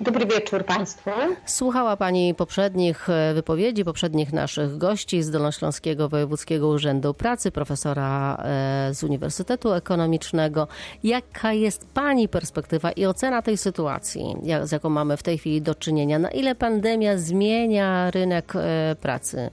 Dobry 0.00 0.26
wieczór 0.26 0.64
Państwu. 0.64 1.10
Słuchała 1.44 1.96
Pani 1.96 2.34
poprzednich 2.34 3.10
e, 3.10 3.34
wypowiedzi, 3.34 3.84
poprzednich 3.84 4.32
naszych 4.32 4.78
gości 4.78 5.22
z 5.22 5.30
Dolnośląskiego 5.30 6.08
Wojewódzkiego 6.08 6.68
Urzędu 6.68 7.14
Pracy, 7.14 7.50
profesora 7.50 8.36
e, 8.36 8.94
z 8.94 9.04
Uniwersytetu 9.04 9.72
Ekonomicznego. 9.72 10.68
Jaka 11.04 11.52
jest 11.52 11.86
Pani 11.94 12.28
perspektywa 12.28 12.92
i 12.92 13.06
ocena 13.06 13.42
tej 13.42 13.56
sytuacji, 13.56 14.36
z 14.62 14.72
jaką 14.72 14.88
mamy 14.88 15.16
w 15.16 15.22
tej 15.22 15.38
chwili 15.38 15.62
do 15.62 15.74
czynienia? 15.74 16.18
Na 16.18 16.30
ile 16.30 16.54
pandemia 16.54 17.18
zmienia 17.18 18.10
rynek 18.10 18.52
pracy? 19.00 19.50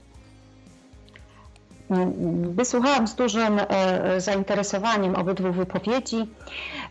Wysłuchałam 2.54 3.06
z 3.06 3.14
dużym 3.14 3.60
e, 3.68 4.20
zainteresowaniem 4.20 5.16
obydwu 5.16 5.52
wypowiedzi 5.52 6.16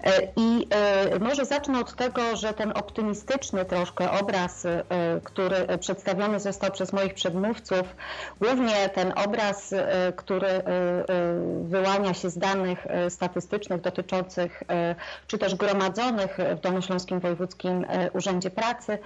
e, 0.03 0.21
i 0.35 0.67
e, 0.69 1.19
może 1.19 1.45
zacznę 1.45 1.79
od 1.79 1.95
tego, 1.95 2.35
że 2.35 2.53
ten 2.53 2.71
optymistyczny 2.71 3.65
troszkę 3.65 4.11
obraz, 4.11 4.67
który 5.23 5.55
przedstawiony 5.79 6.39
został 6.39 6.71
przez 6.71 6.93
moich 6.93 7.13
przedmówców, 7.13 7.95
głównie 8.41 8.89
ten 8.89 9.13
obraz, 9.15 9.73
który 10.15 10.47
wyłania 11.63 12.13
się 12.13 12.29
z 12.29 12.37
danych 12.37 12.87
statystycznych 13.09 13.81
dotyczących 13.81 14.63
czy 15.27 15.37
też 15.37 15.55
gromadzonych 15.55 16.37
w 16.57 16.59
Dolnośląskim 16.59 17.19
Wojewódzkim 17.19 17.85
Urzędzie 18.13 18.49
Pracy, 18.49 18.97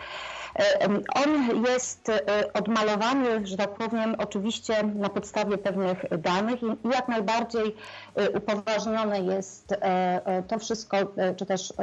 on 1.16 1.64
jest 1.66 2.12
odmalowany, 2.54 3.48
że 3.48 3.58
tak 3.58 3.74
powiem, 3.74 4.16
oczywiście 4.18 4.84
na 4.84 5.10
podstawie 5.10 5.58
pewnych 5.58 6.06
danych 6.18 6.64
i 6.64 6.90
jak 6.94 7.08
najbardziej 7.08 7.76
y, 8.20 8.32
upoważnione 8.32 9.20
jest 9.20 9.72
e, 9.72 9.76
e, 10.26 10.44
to 10.44 10.60
wszystko, 10.60 10.98
e, 10.98 11.36
czy 11.36 11.46
też 11.46 11.74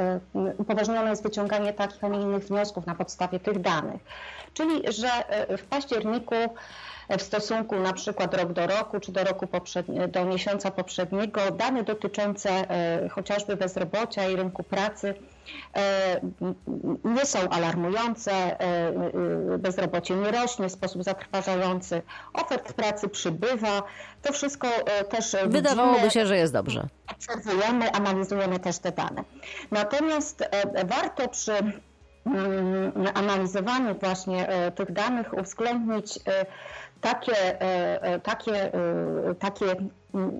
upoważnione 0.57 1.09
jest 1.09 1.23
wyciąganie 1.23 1.73
takich, 1.73 2.03
a 2.03 2.07
nie 2.07 2.21
innych 2.21 2.43
wniosków 2.43 2.85
na 2.85 2.95
podstawie 2.95 3.39
tych 3.39 3.61
danych. 3.61 4.01
Czyli, 4.55 4.81
że 4.91 5.09
w 5.57 5.63
październiku 5.63 6.35
w 7.09 7.21
stosunku 7.21 7.79
na 7.79 7.93
przykład 7.93 8.33
rok 8.33 8.53
do 8.53 8.67
roku, 8.67 8.99
czy 8.99 9.11
do 9.11 9.23
roku 9.23 9.47
do 10.07 10.25
miesiąca 10.25 10.71
poprzedniego, 10.71 11.51
dane 11.51 11.83
dotyczące 11.83 12.49
e, 12.49 13.09
chociażby 13.09 13.55
bezrobocia 13.55 14.29
i 14.29 14.35
rynku 14.35 14.63
pracy 14.63 15.13
e, 15.75 16.21
nie 17.03 17.25
są 17.25 17.39
alarmujące, 17.49 18.31
e, 18.31 19.57
bezrobocie 19.57 20.15
nie 20.15 20.31
rośnie 20.31 20.69
w 20.69 20.71
sposób 20.71 21.03
zatrważający, 21.03 22.01
ofert 22.33 22.73
pracy 22.73 23.09
przybywa, 23.09 23.83
to 24.21 24.33
wszystko 24.33 24.67
też 25.09 25.35
Wydawałoby 25.47 25.95
widzimy, 25.95 26.11
się, 26.11 26.25
że 26.25 26.37
jest 26.37 26.53
dobrze. 26.53 26.87
Obserwujemy, 27.11 27.91
analizujemy 27.91 28.59
też 28.59 28.79
te 28.79 28.91
dane. 28.91 29.23
Natomiast 29.71 30.49
warto 30.85 31.27
przy 31.27 31.53
analizowaniu 33.13 33.95
właśnie 33.95 34.47
tych 34.75 34.91
danych 34.91 35.33
uwzględnić 35.33 36.19
takie, 37.05 37.61
e, 37.61 38.01
e, 38.01 38.19
takie, 38.19 38.73
e, 38.73 39.35
takie 39.39 39.75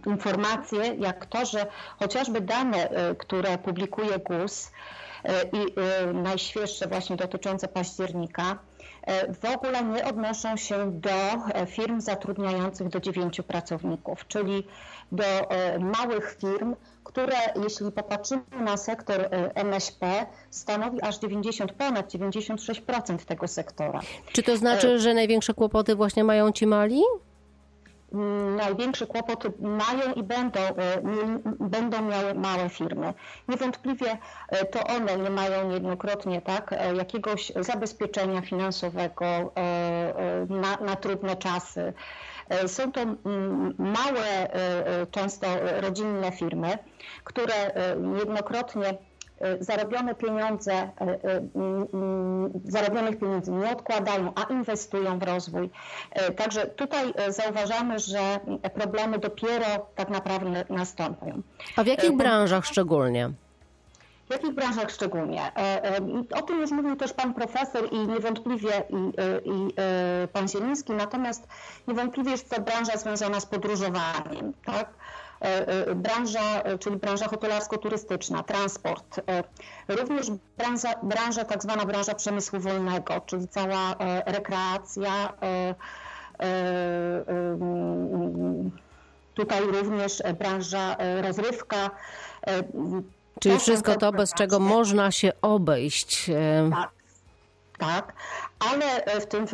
informacje, 0.06 0.96
jak 0.96 1.26
to, 1.26 1.46
że 1.46 1.66
chociażby 2.00 2.42
dane, 2.42 2.90
które 3.18 3.58
publikuje 3.58 4.20
GUS 4.20 4.72
i 5.54 5.66
najświeższe 6.14 6.88
właśnie 6.88 7.16
dotyczące 7.16 7.68
października, 7.68 8.60
w 9.42 9.56
ogóle 9.56 9.84
nie 9.84 10.06
odnoszą 10.06 10.58
się 10.58 10.92
do 10.92 11.10
firm 11.68 12.02
zatrudniających 12.02 12.90
do 12.90 13.00
dziewięciu 13.00 13.44
pracowników, 13.44 14.28
czyli 14.28 14.68
do 15.12 15.24
małych 15.80 16.38
firm, 16.42 16.76
które 17.06 17.36
jeśli 17.64 17.92
popatrzymy 17.92 18.42
na 18.62 18.78
sektor 18.78 19.22
e, 19.22 19.56
MŚP, 19.56 20.26
stanowi 20.50 21.02
aż 21.02 21.20
90, 21.20 21.72
ponad 21.74 22.14
96% 22.14 23.18
tego 23.18 23.48
sektora. 23.48 24.00
Czy 24.32 24.44
to 24.44 24.58
znaczy, 24.58 24.88
e, 24.90 25.00
że 25.00 25.14
największe 25.14 25.54
kłopoty 25.54 25.96
właśnie 25.96 26.24
mają 26.24 26.52
ci 26.52 26.68
mali? 26.68 27.02
Mm, 28.16 28.56
największe 28.56 29.08
kłopoty 29.08 29.52
mają 29.60 30.14
i 30.16 30.24
będą, 30.24 30.60
e, 30.60 30.74
będą 31.60 32.02
miały 32.02 32.34
małe 32.34 32.70
firmy. 32.70 33.14
Niewątpliwie 33.48 34.18
to 34.72 34.84
one 34.84 35.18
nie 35.18 35.30
mają 35.30 35.68
niejednokrotnie 35.68 36.42
tak, 36.42 36.76
jakiegoś 36.98 37.52
zabezpieczenia 37.56 38.42
finansowego 38.42 39.26
na, 40.50 40.78
na 40.78 40.96
trudne 40.96 41.36
czasy. 41.36 41.94
E, 42.50 42.68
są 42.68 42.92
to 42.92 43.02
mm, 43.02 43.76
małe, 43.78 44.54
e, 44.54 44.54
e, 45.02 45.08
często 45.08 45.48
rodzinne 45.82 46.32
firmy, 46.32 46.78
które 47.24 47.72
jednokrotnie 48.20 48.98
zarobione 49.60 50.16
pieniądze, 50.16 50.90
mm, 51.56 52.50
zarobionych 52.66 53.20
pieniędzy 53.20 53.52
nie 53.52 53.72
odkładają, 53.72 54.34
a 54.36 54.54
inwestują 54.54 55.20
w 55.20 55.24
rozwój. 55.24 55.70
Także 56.38 56.66
tutaj 56.66 57.14
zauważamy, 57.30 58.00
że 58.00 58.40
problemy 58.74 59.20
dopiero 59.20 59.66
tak 59.96 60.10
naprawdę 60.10 60.66
nastąpią. 60.70 61.42
A 61.76 61.84
w 61.84 61.88
jakich 61.88 62.18
branżach 62.18 62.66
szczególnie? 62.66 63.32
W 64.30 64.34
jakich 64.34 64.54
branżach 64.54 64.92
szczególnie? 64.92 65.52
O 66.36 66.42
tym 66.42 66.62
już 66.62 66.72
mówił 66.72 66.96
też 66.96 67.14
pan 67.14 67.34
profesor 67.34 67.94
i 67.94 68.08
niewątpliwie 68.08 68.84
i, 68.90 69.12
i 69.50 69.74
pan 70.34 70.48
Zieliński, 70.48 70.94
natomiast 70.94 71.48
niewątpliwie 71.88 72.32
jest 72.32 72.50
to 72.50 72.62
branża 72.62 72.98
związana 72.98 73.40
z 73.40 73.46
podróżowaniem. 73.46 74.54
Tak? 74.66 74.90
Branża, 75.96 76.64
czyli 76.80 76.98
branża 76.98 77.28
hotelarsko-turystyczna, 77.28 78.44
transport, 78.44 79.22
również 79.88 80.28
branża, 80.58 80.94
branża 81.04 81.46
tak 81.46 81.64
zwana 81.64 81.86
branża 81.86 82.16
przemysłu 82.16 82.60
wolnego, 82.60 83.22
czyli 83.26 83.48
cała 83.48 83.96
rekreacja, 84.26 85.34
tutaj 89.34 89.62
również 89.66 90.24
branża 90.40 90.96
rozrywka, 91.22 91.90
Czyli 93.40 93.60
wszystko 93.60 93.96
to, 93.96 94.12
bez 94.12 94.34
czego 94.34 94.60
można 94.60 95.12
się 95.12 95.32
obejść. 95.42 96.30
E, 96.30 96.70
tak. 96.72 96.95
Tak, 97.78 98.14
ale 98.72 99.20
w 99.22 99.26
tym, 99.26 99.46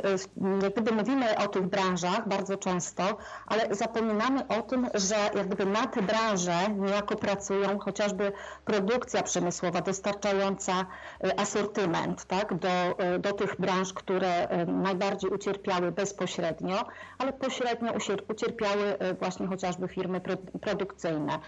jak 0.61 0.71
gdyby 0.73 0.91
mówimy 0.91 1.37
o 1.37 1.47
tych 1.47 1.67
branżach 1.67 2.27
bardzo 2.27 2.57
często, 2.57 3.17
ale 3.45 3.75
zapominamy 3.75 4.47
o 4.47 4.61
tym, 4.61 4.87
że 4.93 5.15
jak 5.15 5.47
gdyby 5.47 5.65
na 5.65 5.87
te 5.87 6.01
branże 6.01 6.69
niejako 6.69 7.15
pracują 7.15 7.79
chociażby 7.79 8.31
produkcja 8.65 9.23
przemysłowa 9.23 9.81
dostarczająca 9.81 10.85
e, 11.23 11.39
asortyment 11.39 12.25
tak, 12.25 12.53
do, 12.53 12.69
e, 12.97 13.19
do 13.19 13.33
tych 13.33 13.55
branż, 13.59 13.93
które 13.93 14.47
najbardziej 14.67 15.29
ucierpiały 15.31 15.91
bezpośrednio, 15.91 16.85
ale 17.17 17.33
pośrednio 17.33 17.93
ucierpiały 18.27 18.97
właśnie 19.19 19.47
chociażby 19.47 19.87
firmy 19.87 20.21
produkcyjne. 20.61 21.39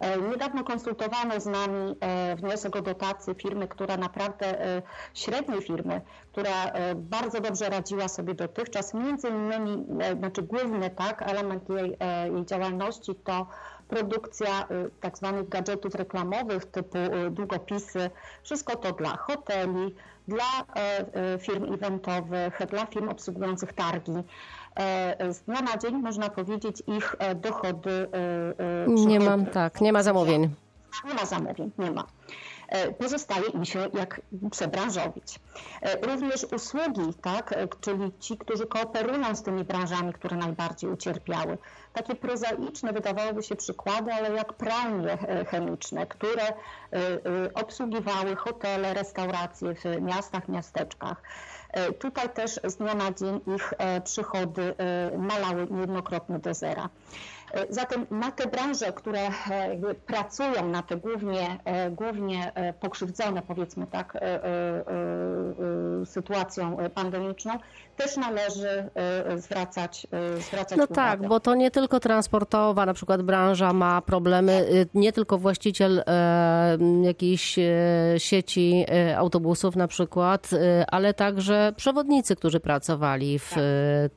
E, 0.00 0.18
niedawno 0.18 0.64
konsultowano 0.64 1.40
z 1.40 1.46
nami 1.46 1.96
e, 2.00 2.36
wniosek 2.36 2.76
o 2.76 2.82
dotację 2.82 3.34
firmy, 3.34 3.68
która 3.68 3.96
naprawdę, 3.96 4.64
e, 4.64 4.82
średniej 5.14 5.62
firmy, 5.62 6.00
która 6.32 6.72
bardzo 6.96 7.40
dobrze 7.40 7.68
radziła 7.68 8.08
sobie 8.08 8.34
dotychczas. 8.34 8.94
Między 8.94 9.28
innymi, 9.28 9.86
znaczy 10.18 10.42
główny 10.42 10.90
tak, 10.90 11.22
element 11.22 11.68
jej, 11.68 11.96
jej 12.32 12.46
działalności 12.46 13.14
to 13.14 13.46
produkcja 13.88 14.68
tak 15.00 15.18
zwanych 15.18 15.48
gadżetów 15.48 15.94
reklamowych 15.94 16.64
typu 16.64 16.98
długopisy. 17.30 18.10
Wszystko 18.42 18.76
to 18.76 18.92
dla 18.92 19.16
hoteli, 19.16 19.94
dla 20.28 20.64
firm 21.38 21.74
eventowych, 21.74 22.58
dla 22.70 22.86
firm 22.86 23.08
obsługujących 23.08 23.72
targi. 23.72 24.12
E, 24.74 25.32
z 25.32 25.40
dnia 25.40 25.60
na 25.60 25.76
dzień, 25.76 25.94
można 25.94 26.30
powiedzieć, 26.30 26.82
ich 26.86 27.16
e, 27.18 27.34
dochody. 27.34 28.08
E, 28.86 28.90
nie 28.90 29.20
mam, 29.20 29.46
tak, 29.46 29.80
nie 29.80 29.92
ma 29.92 30.02
zamówień. 30.02 30.54
Nie 31.04 31.14
ma 31.14 31.26
zamówień, 31.26 31.70
nie 31.78 31.90
ma. 31.90 32.06
Pozostaje 32.98 33.46
im 33.46 33.64
się 33.64 33.88
jak 33.94 34.20
przebranżowić. 34.50 35.40
Również 36.02 36.44
usługi, 36.44 37.14
tak, 37.22 37.54
czyli 37.80 38.12
ci, 38.20 38.38
którzy 38.38 38.66
kooperują 38.66 39.34
z 39.34 39.42
tymi 39.42 39.64
branżami, 39.64 40.12
które 40.12 40.36
najbardziej 40.36 40.90
ucierpiały. 40.90 41.58
Takie 41.92 42.14
prozaiczne 42.14 42.92
wydawałoby 42.92 43.42
się 43.42 43.56
przykłady, 43.56 44.12
ale 44.12 44.32
jak 44.32 44.52
pralnie 44.52 45.18
chemiczne, 45.46 46.06
które 46.06 46.42
obsługiwały 47.54 48.36
hotele, 48.36 48.94
restauracje 48.94 49.74
w 49.74 50.02
miastach, 50.02 50.48
miasteczkach 50.48 51.22
E, 51.22 51.59
tutaj 51.98 52.28
też 52.28 52.60
z 52.64 52.76
dnia 52.76 52.94
na 52.94 53.12
dzień 53.12 53.40
ich 53.56 53.74
e, 53.78 54.00
przychody 54.00 54.74
e, 54.78 55.18
malały 55.18 55.66
niejednokrotnie 55.70 56.38
do 56.38 56.54
zera. 56.54 56.88
Zatem 57.68 58.06
na 58.10 58.30
te 58.30 58.46
branże, 58.46 58.92
które 58.92 59.20
pracują 60.06 60.68
na 60.68 60.82
te 60.82 60.96
głównie, 60.96 61.58
głównie 61.90 62.52
pokrzywdzone, 62.80 63.42
powiedzmy 63.42 63.86
tak, 63.86 64.18
sytuacją 66.04 66.76
pandemiczną, 66.94 67.52
też 67.96 68.16
należy 68.16 68.90
zwracać, 69.36 70.06
zwracać 70.38 70.78
no 70.78 70.84
uwagę. 70.84 70.94
tak, 70.94 71.28
bo 71.28 71.40
to 71.40 71.54
nie 71.54 71.70
tylko 71.70 72.00
transportowa 72.00 72.86
na 72.86 72.94
przykład 72.94 73.22
branża 73.22 73.72
ma 73.72 74.02
problemy, 74.02 74.86
nie 74.94 75.12
tylko 75.12 75.38
właściciel 75.38 76.04
jakiejś 77.02 77.58
sieci 78.18 78.86
autobusów 79.16 79.76
na 79.76 79.88
przykład, 79.88 80.50
ale 80.90 81.14
także 81.14 81.72
przewodnicy, 81.76 82.36
którzy 82.36 82.60
pracowali 82.60 83.38
w 83.38 83.50
tak. 83.50 83.62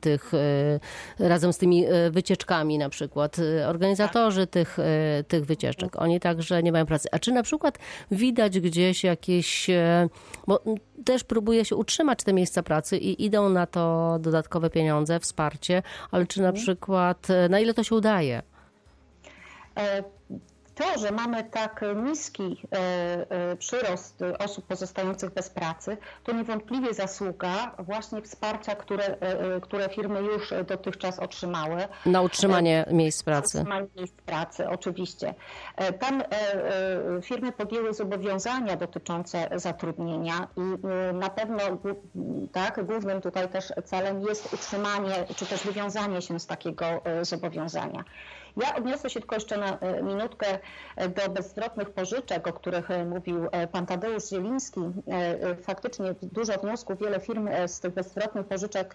tych, 0.00 0.32
razem 1.18 1.52
z 1.52 1.58
tymi 1.58 1.86
wycieczkami 2.10 2.78
na 2.78 2.88
przykład 2.88 3.23
przykład 3.28 3.38
y, 3.62 3.66
organizatorzy 3.66 4.46
tak. 4.46 4.50
tych, 4.50 4.78
y, 4.78 5.24
tych 5.28 5.44
wycieczek, 5.46 6.02
oni 6.02 6.20
także 6.20 6.62
nie 6.62 6.72
mają 6.72 6.86
pracy. 6.86 7.08
A 7.12 7.18
czy 7.18 7.32
na 7.32 7.42
przykład 7.42 7.78
widać 8.10 8.60
gdzieś 8.60 9.04
jakieś, 9.04 9.70
y, 9.70 10.08
bo 10.46 10.64
też 11.04 11.24
próbuje 11.24 11.64
się 11.64 11.76
utrzymać 11.76 12.18
te 12.24 12.32
miejsca 12.32 12.62
pracy 12.62 12.98
i 12.98 13.24
idą 13.24 13.48
na 13.48 13.66
to 13.66 14.16
dodatkowe 14.20 14.70
pieniądze, 14.70 15.20
wsparcie, 15.20 15.82
ale 16.10 16.26
czy 16.26 16.40
na 16.40 16.48
mhm. 16.48 16.62
przykład, 16.62 17.28
na 17.50 17.60
ile 17.60 17.74
to 17.74 17.82
się 17.82 17.94
udaje? 17.94 18.42
To, 20.74 20.98
że 20.98 21.10
mamy 21.10 21.44
tak 21.44 21.84
niski 21.96 22.60
e, 22.72 22.76
e, 23.30 23.56
przyrost 23.56 24.20
osób 24.38 24.66
pozostających 24.66 25.30
bez 25.30 25.50
pracy, 25.50 25.96
to 26.24 26.32
niewątpliwie 26.32 26.94
zasługa 26.94 27.74
właśnie 27.78 28.22
wsparcia, 28.22 28.74
które, 28.74 29.04
e, 29.04 29.60
które 29.60 29.88
firmy 29.88 30.22
już 30.22 30.54
dotychczas 30.68 31.18
otrzymały. 31.18 31.88
Na 32.06 32.22
utrzymanie 32.22 32.84
miejsc 32.90 33.22
pracy. 33.22 33.56
Na 33.56 33.62
utrzymanie 33.62 33.88
miejsc 33.96 34.14
pracy, 34.14 34.68
oczywiście. 34.68 35.34
Tam 36.00 36.22
firmy 37.22 37.52
podjęły 37.52 37.94
zobowiązania 37.94 38.76
dotyczące 38.76 39.48
zatrudnienia 39.54 40.48
i 40.56 40.86
na 41.14 41.30
pewno 41.30 41.60
tak, 42.52 42.84
głównym 42.86 43.20
tutaj 43.20 43.48
też 43.48 43.72
celem 43.84 44.20
jest 44.22 44.54
utrzymanie 44.54 45.14
czy 45.36 45.46
też 45.46 45.64
wywiązanie 45.64 46.22
się 46.22 46.40
z 46.40 46.46
takiego 46.46 46.84
zobowiązania. 47.22 48.04
Ja 48.56 48.76
odniosę 48.76 49.10
się 49.10 49.20
tylko 49.20 49.34
jeszcze 49.34 49.56
na 49.56 49.78
minutkę 50.02 50.58
do 50.96 51.30
bezzwrotnych 51.30 51.90
pożyczek, 51.90 52.46
o 52.46 52.52
których 52.52 52.88
mówił 53.06 53.48
pan 53.72 53.86
Tadeusz 53.86 54.28
Zieliński, 54.28 54.80
faktycznie 55.62 56.14
dużo 56.22 56.52
wniosków, 56.52 56.98
wiele 56.98 57.20
firm 57.20 57.48
z 57.66 57.80
tych 57.80 57.94
bezzwrotnych 57.94 58.46
pożyczek, 58.46 58.94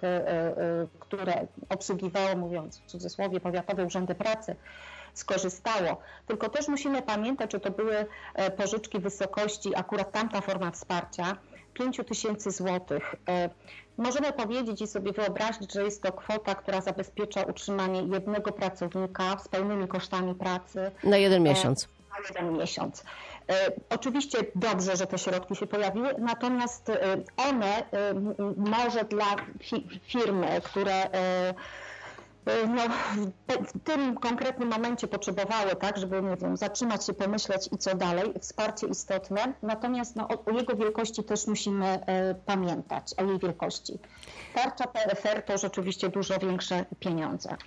które 0.99 1.47
obsługiwało, 1.69 2.35
mówiąc 2.35 2.79
w 2.79 2.85
cudzysłowie, 2.85 3.39
powiatowe 3.39 3.85
urzędy 3.85 4.15
pracy, 4.15 4.55
skorzystało. 5.13 5.97
Tylko 6.27 6.49
też 6.49 6.67
musimy 6.67 7.01
pamiętać, 7.01 7.51
że 7.51 7.59
to 7.59 7.71
były 7.71 8.05
pożyczki 8.57 8.99
wysokości, 8.99 9.75
akurat 9.75 10.11
tamta 10.11 10.41
forma 10.41 10.71
wsparcia, 10.71 11.37
5 11.79 12.01
tysięcy 12.07 12.51
złotych. 12.51 13.15
E, 13.29 13.49
możemy 13.97 14.33
powiedzieć 14.33 14.81
i 14.81 14.87
sobie 14.87 15.11
wyobrazić, 15.13 15.73
że 15.73 15.83
jest 15.83 16.03
to 16.03 16.11
kwota, 16.11 16.55
która 16.55 16.81
zabezpiecza 16.81 17.43
utrzymanie 17.43 18.01
jednego 18.01 18.51
pracownika 18.51 19.39
z 19.39 19.47
pełnymi 19.47 19.87
kosztami 19.87 20.35
pracy. 20.35 20.91
Na 21.03 21.17
jeden 21.17 21.43
miesiąc. 21.43 21.87
Na 22.11 22.27
jeden 22.27 22.57
miesiąc. 22.57 23.03
E, 23.49 23.71
oczywiście 23.89 24.37
dobrze, 24.55 24.95
że 24.95 25.07
te 25.07 25.17
środki 25.17 25.55
się 25.55 25.67
pojawiły, 25.67 26.15
natomiast 26.17 26.89
e, 26.89 27.17
one 27.37 27.83
może 28.57 29.03
dla 29.03 29.35
firmy, 30.01 30.61
które 30.63 31.11
E, 31.13 31.53
no, 32.67 32.81
w 33.47 33.79
tym 33.83 34.17
konkretnym 34.17 34.69
momencie 34.69 35.07
potrzebowały, 35.07 35.75
tak, 35.75 35.97
żeby 35.97 36.21
nie 36.21 36.35
wiem, 36.35 36.57
zatrzymać 36.57 37.05
się, 37.05 37.13
pomyśleć 37.13 37.69
i 37.71 37.77
co 37.77 37.95
dalej, 37.95 38.33
wsparcie 38.39 38.87
istotne, 38.87 39.53
natomiast 39.61 40.15
no, 40.15 40.27
o, 40.27 40.51
jego 40.51 40.75
wielkości 40.75 41.23
też 41.23 41.47
musimy 41.47 41.85
e, 41.85 42.35
pamiętać, 42.35 43.13
o 43.17 43.23
jej 43.23 43.39
wielkości. 43.39 43.99
Tarcza 44.53 44.87
PFR 44.87 45.41
to 45.41 45.57
rzeczywiście 45.57 46.09
dużo 46.09 46.39
większe 46.39 46.85
pieniądze. 46.99 47.57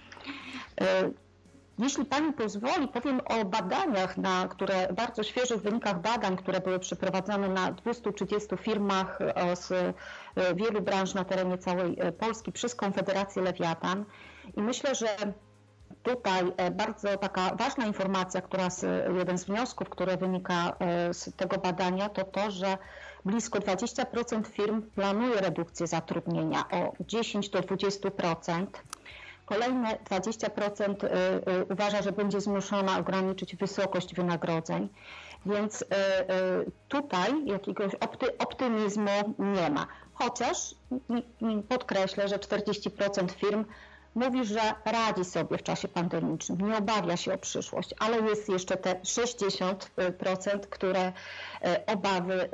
E, 1.83 1.85
jeśli 1.85 2.05
Pani 2.05 2.33
pozwoli, 2.33 2.89
powiem 2.89 3.21
o 3.25 3.45
badaniach, 3.45 4.17
na 4.17 4.49
które 4.49 4.93
bardzo 4.93 5.23
świeżych 5.23 5.63
wynikach 5.63 6.01
badań, 6.01 6.37
które 6.37 6.61
były 6.61 6.79
przeprowadzone 6.79 7.49
na 7.49 7.73
230 7.73 8.57
firmach 8.57 9.19
z 9.55 9.95
wielu 10.57 10.83
branż 10.83 11.15
na 11.15 11.25
terenie 11.25 11.59
całej 11.59 11.97
Polski 12.19 12.53
przez 12.53 12.75
Konfederację 12.75 13.43
Lewiatan. 13.43 14.05
I 14.57 14.63
myślę, 14.63 14.95
że 14.95 15.07
tutaj 16.03 16.53
e, 16.57 16.71
bardzo 16.71 17.17
taka 17.19 17.55
ważna 17.55 17.87
informacja, 17.87 18.41
która 18.41 18.71
z, 18.71 18.83
jeden 19.19 19.39
z 19.39 19.45
wniosków, 19.45 19.89
który 19.89 20.17
wynika 20.17 20.77
e, 20.79 21.15
z 21.15 21.37
tego 21.37 21.59
badania, 21.59 22.09
to 22.09 22.25
to, 22.25 22.51
że 22.51 22.79
blisko 23.25 23.59
20% 23.59 24.47
firm 24.47 24.83
planuje 24.83 25.41
redukcję 25.41 25.87
zatrudnienia 25.87 26.65
o 26.71 26.93
10 27.01 27.49
do 27.49 27.59
20%. 27.61 28.67
Kolejne 29.53 29.99
20% 30.11 31.05
e, 31.05 31.65
uważa, 31.71 32.03
że 32.03 32.13
będzie 32.13 32.41
zmuszona 32.41 32.99
ograniczyć 32.99 33.57
wysokość 33.57 34.15
wynagrodzeń, 34.15 34.89
więc 35.47 35.85
tutaj 36.89 37.47
jakiegoś 37.47 37.93
optymizmu 38.39 39.35
nie 39.39 39.71
ma. 39.71 39.87
Chociaż 40.15 40.75
podkreślę, 41.69 42.29
że 42.29 42.37
40% 42.37 43.31
firm 43.31 43.65
mówi, 44.15 44.45
że 44.45 44.61
radzi 44.85 45.25
sobie 45.25 45.59
w 45.59 45.63
czasie 45.63 45.89
pandemicznym, 45.89 46.61
nie 46.61 46.77
obawia 46.77 47.17
się 47.17 47.35
o 47.35 47.39
przyszłość, 47.39 47.95
ale 47.99 48.21
jest 48.21 48.49
jeszcze 48.49 48.77
te 48.77 48.95
60%, 48.95 49.75
które 50.71 51.13
obawy 51.87 52.49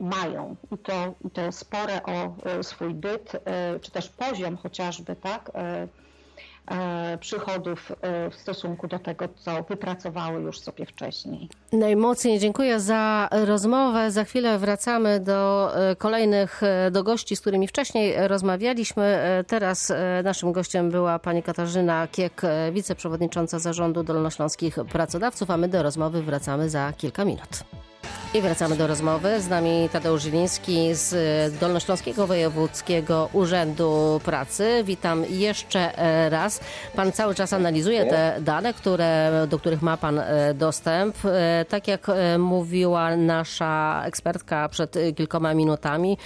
mają 0.00 0.56
i 0.72 0.78
to, 0.78 1.14
i 1.24 1.30
to 1.30 1.52
spore 1.52 2.02
o 2.02 2.34
swój 2.62 2.94
byt, 2.94 3.32
czy 3.82 3.90
też 3.90 4.08
poziom 4.08 4.56
chociażby, 4.56 5.16
tak, 5.16 5.50
przychodów 7.20 7.92
e, 8.00 8.30
w 8.30 8.34
stosunku 8.34 8.88
do 8.88 8.98
tego, 8.98 9.28
co 9.36 9.62
wypracowały 9.62 10.42
już 10.42 10.60
sobie 10.60 10.86
wcześniej. 10.86 11.48
Najmocniej 11.72 12.38
dziękuję 12.38 12.80
za 12.80 13.28
rozmowę. 13.46 14.10
Za 14.10 14.24
chwilę 14.24 14.58
wracamy 14.58 15.20
do 15.20 15.70
e, 15.90 15.96
kolejnych, 15.96 16.60
do 16.90 17.02
gości, 17.02 17.36
z 17.36 17.40
którymi 17.40 17.68
wcześniej 17.68 18.14
rozmawialiśmy. 18.28 19.18
Teraz 19.46 19.92
naszym 20.24 20.52
gościem 20.52 20.90
była 20.90 21.18
pani 21.18 21.42
Katarzyna 21.42 22.08
Kiek, 22.12 22.42
wiceprzewodnicząca 22.72 23.58
Zarządu 23.58 24.02
Dolnośląskich 24.02 24.76
Pracodawców, 24.92 25.50
a 25.50 25.56
my 25.56 25.68
do 25.68 25.82
rozmowy 25.82 26.22
wracamy 26.22 26.70
za 26.70 26.92
kilka 26.92 27.24
minut. 27.24 27.64
I 28.34 28.40
wracamy 28.40 28.76
do 28.76 28.86
rozmowy. 28.86 29.40
Z 29.40 29.48
nami 29.48 29.88
Tadeusz 29.92 30.22
Ziliński 30.22 30.94
z 30.94 31.58
Dolnośląskiego 31.58 32.26
Wojewódzkiego 32.26 33.28
Urzędu 33.32 34.20
Pracy. 34.24 34.82
Witam 34.84 35.24
jeszcze 35.30 35.98
e, 35.98 36.30
raz. 36.30 36.60
Pan 36.96 37.12
cały 37.12 37.34
czas 37.34 37.52
analizuje 37.52 38.06
te 38.06 38.36
dane, 38.40 38.74
które, 38.74 39.32
do 39.50 39.58
których 39.58 39.82
ma 39.82 39.96
Pan 39.96 40.18
e, 40.18 40.54
dostęp. 40.54 41.16
E, 41.24 41.64
tak 41.68 41.88
jak 41.88 42.06
mówiła 42.38 43.16
nasza 43.16 44.02
ekspertka 44.04 44.68
przed 44.68 44.94
kilkoma 45.16 45.54
minutami, 45.54 46.18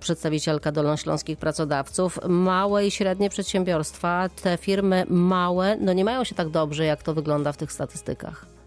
przedstawicielka 0.00 0.72
Dolnośląskich 0.72 1.38
Pracodawców, 1.38 2.18
małe 2.28 2.86
i 2.86 2.90
średnie 2.90 3.30
przedsiębiorstwa, 3.30 4.28
te 4.42 4.56
firmy 4.56 5.04
małe, 5.08 5.76
no 5.80 5.92
nie 5.92 6.04
mają 6.04 6.24
się 6.24 6.34
tak 6.34 6.48
dobrze, 6.48 6.84
jak 6.84 7.02
to 7.02 7.14
wygląda 7.14 7.52
w 7.52 7.56
tych 7.56 7.72
statystykach. 7.72 8.61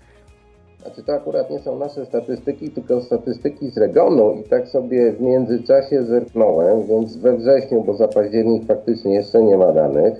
Znaczy 0.85 1.03
to 1.03 1.13
akurat 1.13 1.49
nie 1.49 1.59
są 1.59 1.79
nasze 1.79 2.05
statystyki, 2.05 2.69
tylko 2.69 3.01
statystyki 3.01 3.69
z 3.69 3.77
regionu 3.77 4.33
i 4.33 4.43
tak 4.43 4.67
sobie 4.67 5.11
w 5.11 5.21
międzyczasie 5.21 6.03
zerknąłem, 6.03 6.83
więc 6.83 7.17
we 7.17 7.37
wrześniu, 7.37 7.83
bo 7.83 7.93
za 7.93 8.07
październik 8.07 8.65
faktycznie 8.65 9.13
jeszcze 9.13 9.43
nie 9.43 9.57
ma 9.57 9.71
danych, 9.71 10.13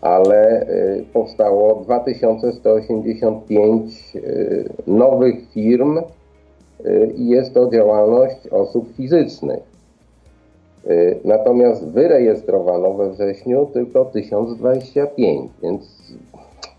ale 0.00 0.62
y, 0.62 1.04
powstało 1.12 1.74
2185 1.74 4.16
y, 4.16 4.68
nowych 4.86 5.50
firm 5.50 5.98
y, 5.98 6.02
i 7.16 7.28
jest 7.28 7.54
to 7.54 7.70
działalność 7.70 8.48
osób 8.48 8.96
fizycznych. 8.96 9.76
Natomiast 11.24 11.84
wyrejestrowano 11.84 12.94
we 12.94 13.10
wrześniu 13.10 13.66
tylko 13.72 14.04
1025, 14.04 15.50
więc 15.62 15.82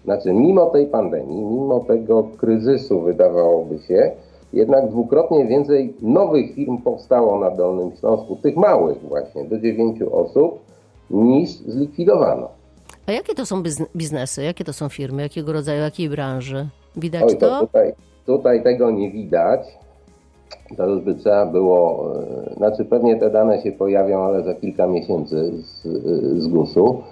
znaczy, 0.07 0.33
mimo 0.33 0.65
tej 0.65 0.85
pandemii, 0.85 1.45
mimo 1.45 1.79
tego 1.79 2.23
kryzysu, 2.37 3.01
wydawałoby 3.01 3.79
się, 3.79 4.11
jednak 4.53 4.89
dwukrotnie 4.89 5.45
więcej 5.45 5.93
nowych 6.01 6.53
firm 6.55 6.77
powstało 6.77 7.39
na 7.39 7.51
Dolnym 7.51 7.91
Śląsku, 7.99 8.35
tych 8.35 8.55
małych 8.55 9.01
właśnie, 9.01 9.45
do 9.45 9.59
dziewięciu 9.59 10.15
osób, 10.15 10.59
niż 11.09 11.49
zlikwidowano. 11.49 12.47
A 13.07 13.11
jakie 13.11 13.35
to 13.35 13.45
są 13.45 13.63
biznesy? 13.95 14.43
Jakie 14.43 14.63
to 14.63 14.73
są 14.73 14.89
firmy? 14.89 15.21
Jakiego 15.21 15.53
rodzaju, 15.53 15.81
jakiej 15.81 16.09
branży? 16.09 16.67
Widać 16.97 17.23
Oj, 17.23 17.37
to? 17.37 17.49
to? 17.49 17.59
Tutaj, 17.59 17.93
tutaj 18.25 18.63
tego 18.63 18.91
nie 18.91 19.11
widać. 19.11 19.61
To 20.77 20.89
już 20.89 21.01
by 21.01 21.15
trzeba 21.15 21.45
było, 21.45 22.11
e, 22.51 22.55
znaczy 22.55 22.85
pewnie 22.85 23.15
te 23.15 23.29
dane 23.29 23.61
się 23.61 23.71
pojawią, 23.71 24.23
ale 24.23 24.43
za 24.43 24.53
kilka 24.53 24.87
miesięcy 24.87 25.51
z, 25.63 25.83
z 26.43 26.47
GUS-u. 26.47 27.03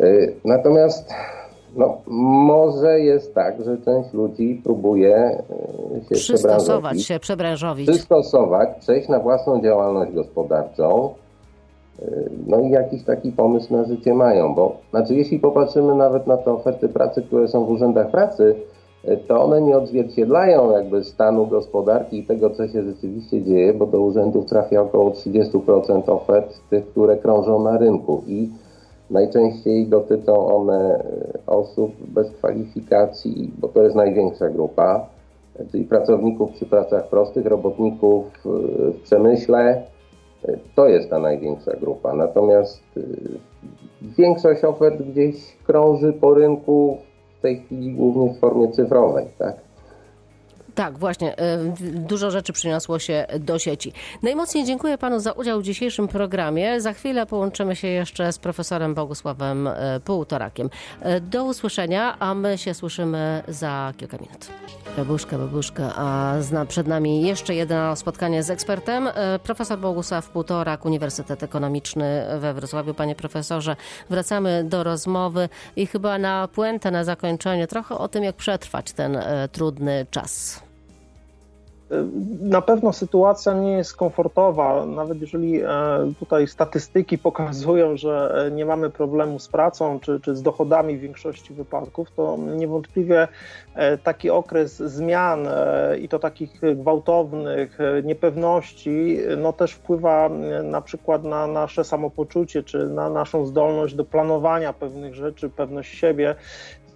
E, 0.00 0.06
natomiast 0.44 1.14
no, 1.76 1.98
może 2.06 3.00
jest 3.00 3.34
tak, 3.34 3.64
że 3.64 3.78
część 3.78 4.12
ludzi 4.12 4.60
próbuje 4.64 5.16
e, 5.16 6.04
się 6.04 6.14
przystosować 6.14 7.02
się, 7.02 7.18
przebranżowić. 7.18 7.90
Przystosować, 7.90 8.68
przejść 8.80 9.08
na 9.08 9.18
własną 9.18 9.62
działalność 9.62 10.12
gospodarczą. 10.12 11.14
E, 12.02 12.04
no 12.46 12.60
i 12.60 12.70
jakiś 12.70 13.04
taki 13.04 13.32
pomysł 13.32 13.76
na 13.76 13.84
życie 13.84 14.14
mają, 14.14 14.54
bo 14.54 14.76
znaczy 14.90 15.14
jeśli 15.14 15.38
popatrzymy 15.38 15.94
nawet 15.94 16.26
na 16.26 16.36
te 16.36 16.52
oferty 16.52 16.88
pracy, 16.88 17.22
które 17.22 17.48
są 17.48 17.64
w 17.64 17.70
urzędach 17.70 18.10
pracy, 18.10 18.54
e, 19.04 19.16
to 19.16 19.42
one 19.42 19.60
nie 19.60 19.76
odzwierciedlają 19.76 20.70
jakby 20.70 21.04
stanu 21.04 21.46
gospodarki 21.46 22.18
i 22.18 22.26
tego, 22.26 22.50
co 22.50 22.68
się 22.68 22.82
rzeczywiście 22.82 23.42
dzieje, 23.42 23.74
bo 23.74 23.86
do 23.86 24.00
urzędów 24.00 24.46
trafia 24.46 24.82
około 24.82 25.10
30% 25.10 26.08
ofert 26.08 26.60
tych, 26.70 26.86
które 26.86 27.16
krążą 27.16 27.62
na 27.62 27.78
rynku 27.78 28.22
i 28.26 28.48
Najczęściej 29.12 29.86
dotyczą 29.86 30.46
one 30.46 30.94
e, 30.94 31.46
osób 31.46 31.92
bez 32.08 32.30
kwalifikacji, 32.30 33.50
bo 33.58 33.68
to 33.68 33.82
jest 33.82 33.96
największa 33.96 34.48
grupa, 34.48 35.06
czyli 35.70 35.84
pracowników 35.84 36.52
przy 36.52 36.66
pracach 36.66 37.08
prostych, 37.08 37.46
robotników 37.46 38.24
e, 38.24 38.48
w 38.90 39.00
przemyśle. 39.02 39.82
E, 40.44 40.58
to 40.74 40.88
jest 40.88 41.10
ta 41.10 41.18
największa 41.18 41.72
grupa. 41.72 42.14
Natomiast 42.14 42.82
większość 44.02 44.64
ofert 44.64 45.02
gdzieś 45.02 45.56
krąży 45.66 46.12
po 46.12 46.34
rynku 46.34 46.98
w 47.38 47.42
tej 47.42 47.56
chwili 47.56 47.92
głównie 47.92 48.34
w 48.34 48.38
formie 48.38 48.68
cyfrowej. 48.68 49.26
Tak? 49.38 49.71
Tak, 50.74 50.98
właśnie. 50.98 51.36
Dużo 51.80 52.30
rzeczy 52.30 52.52
przyniosło 52.52 52.98
się 52.98 53.26
do 53.40 53.58
sieci. 53.58 53.92
Najmocniej 54.22 54.64
dziękuję 54.64 54.98
panu 54.98 55.20
za 55.20 55.32
udział 55.32 55.60
w 55.60 55.62
dzisiejszym 55.62 56.08
programie. 56.08 56.80
Za 56.80 56.92
chwilę 56.92 57.26
połączymy 57.26 57.76
się 57.76 57.88
jeszcze 57.88 58.32
z 58.32 58.38
profesorem 58.38 58.94
Bogusławem 58.94 59.68
Półtorakiem. 60.04 60.70
Do 61.20 61.44
usłyszenia, 61.44 62.16
a 62.18 62.34
my 62.34 62.58
się 62.58 62.74
słyszymy 62.74 63.42
za 63.48 63.92
kilka 63.96 64.16
minut. 64.16 64.48
Babuszka, 64.96 65.38
babuszka, 65.38 65.92
a 65.96 66.34
przed 66.68 66.86
nami 66.86 67.22
jeszcze 67.22 67.54
jedno 67.54 67.96
spotkanie 67.96 68.42
z 68.42 68.50
ekspertem. 68.50 69.08
Profesor 69.42 69.78
Bogusław 69.78 70.28
Półtorak, 70.28 70.84
Uniwersytet 70.84 71.42
Ekonomiczny 71.42 72.24
we 72.38 72.54
Wrocławiu. 72.54 72.94
Panie 72.94 73.14
profesorze, 73.14 73.76
wracamy 74.10 74.64
do 74.64 74.84
rozmowy 74.84 75.48
i 75.76 75.86
chyba 75.86 76.18
na 76.18 76.48
puentę, 76.48 76.90
na 76.90 77.04
zakończenie 77.04 77.66
trochę 77.66 77.98
o 77.98 78.08
tym, 78.08 78.24
jak 78.24 78.36
przetrwać 78.36 78.92
ten 78.92 79.18
trudny 79.52 80.06
czas. 80.10 80.61
Na 82.40 82.62
pewno 82.62 82.92
sytuacja 82.92 83.52
nie 83.52 83.72
jest 83.72 83.96
komfortowa, 83.96 84.86
nawet 84.86 85.20
jeżeli 85.20 85.62
e, 85.62 85.68
tutaj 86.18 86.46
statystyki 86.46 87.18
pokazują, 87.18 87.96
że 87.96 88.50
nie 88.54 88.66
mamy 88.66 88.90
problemu 88.90 89.38
z 89.38 89.48
pracą 89.48 90.00
czy, 90.00 90.20
czy 90.20 90.36
z 90.36 90.42
dochodami 90.42 90.96
w 90.96 91.00
większości 91.00 91.54
wypadków, 91.54 92.10
to 92.10 92.38
niewątpliwie 92.56 93.28
e, 93.74 93.98
taki 93.98 94.30
okres 94.30 94.76
zmian 94.76 95.46
e, 95.46 95.98
i 95.98 96.08
to 96.08 96.18
takich 96.18 96.60
gwałtownych, 96.76 97.78
niepewności, 98.04 99.18
no 99.36 99.52
też 99.52 99.72
wpływa 99.72 100.30
na 100.64 100.80
przykład 100.80 101.24
na 101.24 101.46
nasze 101.46 101.84
samopoczucie 101.84 102.62
czy 102.62 102.86
na 102.86 103.10
naszą 103.10 103.46
zdolność 103.46 103.94
do 103.94 104.04
planowania 104.04 104.72
pewnych 104.72 105.14
rzeczy, 105.14 105.50
pewność 105.50 105.98
siebie. 105.98 106.34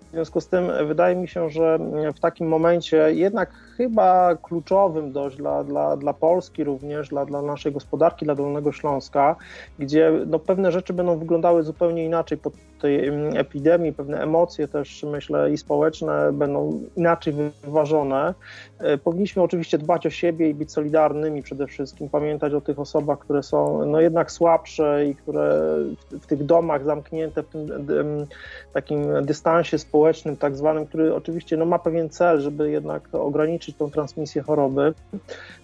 W 0.08 0.10
związku 0.12 0.40
z 0.40 0.48
tym 0.48 0.70
wydaje 0.86 1.16
mi 1.16 1.28
się, 1.28 1.50
że 1.50 1.78
w 2.16 2.20
takim 2.20 2.48
momencie 2.48 2.96
jednak 3.14 3.50
chyba 3.76 4.36
kluczowym 4.36 5.12
dość 5.12 5.36
dla, 5.36 5.64
dla, 5.64 5.96
dla 5.96 6.12
Polski 6.12 6.64
również, 6.64 7.08
dla, 7.08 7.24
dla 7.24 7.42
naszej 7.42 7.72
gospodarki, 7.72 8.24
dla 8.24 8.34
Dolnego 8.34 8.72
Śląska, 8.72 9.36
gdzie 9.78 10.12
no, 10.26 10.38
pewne 10.38 10.72
rzeczy 10.72 10.92
będą 10.92 11.18
wyglądały 11.18 11.62
zupełnie 11.62 12.04
inaczej 12.04 12.38
po 12.38 12.50
tej 12.80 13.10
epidemii, 13.34 13.92
pewne 13.92 14.22
emocje 14.22 14.68
też 14.68 15.02
myślę 15.02 15.50
i 15.50 15.58
społeczne 15.58 16.32
będą 16.32 16.82
inaczej 16.96 17.34
wyważone. 17.64 18.34
E, 18.78 18.98
powinniśmy 18.98 19.42
oczywiście 19.42 19.78
dbać 19.78 20.06
o 20.06 20.10
siebie 20.10 20.50
i 20.50 20.54
być 20.54 20.72
solidarnymi 20.72 21.42
przede 21.42 21.66
wszystkim, 21.66 22.08
pamiętać 22.08 22.54
o 22.54 22.60
tych 22.60 22.78
osobach, 22.78 23.18
które 23.18 23.42
są 23.42 23.86
no, 23.86 24.00
jednak 24.00 24.30
słabsze 24.30 25.06
i 25.06 25.14
które 25.14 25.76
w, 26.10 26.18
w 26.18 26.26
tych 26.26 26.44
domach 26.44 26.84
zamknięte, 26.84 27.42
w 27.42 27.48
tym 27.48 28.26
takim 28.72 29.24
dystansie 29.24 29.78
społecznym 29.78 30.36
tak 30.36 30.56
zwanym, 30.56 30.86
który 30.86 31.14
oczywiście 31.14 31.56
no, 31.56 31.64
ma 31.64 31.78
pewien 31.78 32.10
cel, 32.10 32.40
żeby 32.40 32.70
jednak 32.70 33.08
ograniczyć 33.12 33.76
tą 33.76 33.90
transmisję 33.90 34.42
choroby 34.42 34.94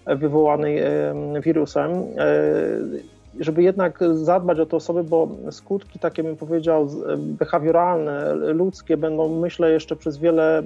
wywołanej 0.07 0.83
wirusem 1.43 1.91
e, 1.91 3.22
żeby 3.41 3.62
jednak 3.62 3.99
zadbać 4.12 4.59
o 4.59 4.66
te 4.66 4.76
osoby, 4.76 5.05
bo 5.05 5.28
skutki, 5.51 5.99
takie 5.99 6.22
bym 6.22 6.37
powiedział, 6.37 6.89
behawioralne, 7.16 8.35
ludzkie 8.35 8.97
będą, 8.97 9.41
myślę, 9.41 9.70
jeszcze 9.70 9.97
przez 9.97 10.18
wiele 10.18 10.62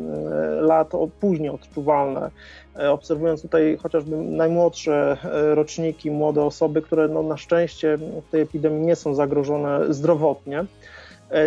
lat 0.60 0.92
później 1.20 1.50
odczuwalne. 1.50 2.30
E, 2.78 2.90
obserwując 2.90 3.42
tutaj 3.42 3.78
chociażby 3.82 4.16
najmłodsze 4.16 5.16
e, 5.24 5.54
roczniki, 5.54 6.10
młode 6.10 6.42
osoby, 6.42 6.82
które 6.82 7.08
no, 7.08 7.22
na 7.22 7.36
szczęście 7.36 7.96
w 7.96 8.30
tej 8.30 8.40
epidemii 8.40 8.86
nie 8.86 8.96
są 8.96 9.14
zagrożone 9.14 9.94
zdrowotnie, 9.94 10.64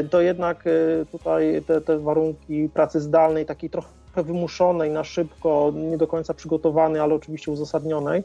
to 0.10 0.22
jednak 0.22 0.64
tutaj 1.12 1.62
te, 1.68 1.82
te 1.82 2.00
warunki 2.00 2.70
pracy 2.74 3.02
zdalnej, 3.02 3.46
takiej 3.46 3.70
trochę 3.70 3.99
wymuszonej 4.16 4.92
na 4.92 5.04
szybko, 5.04 5.72
nie 5.76 5.98
do 5.98 6.08
końca 6.08 6.34
przygotowanej, 6.34 7.02
ale 7.02 7.16
oczywiście 7.16 7.52
uzasadnionej, 7.52 8.24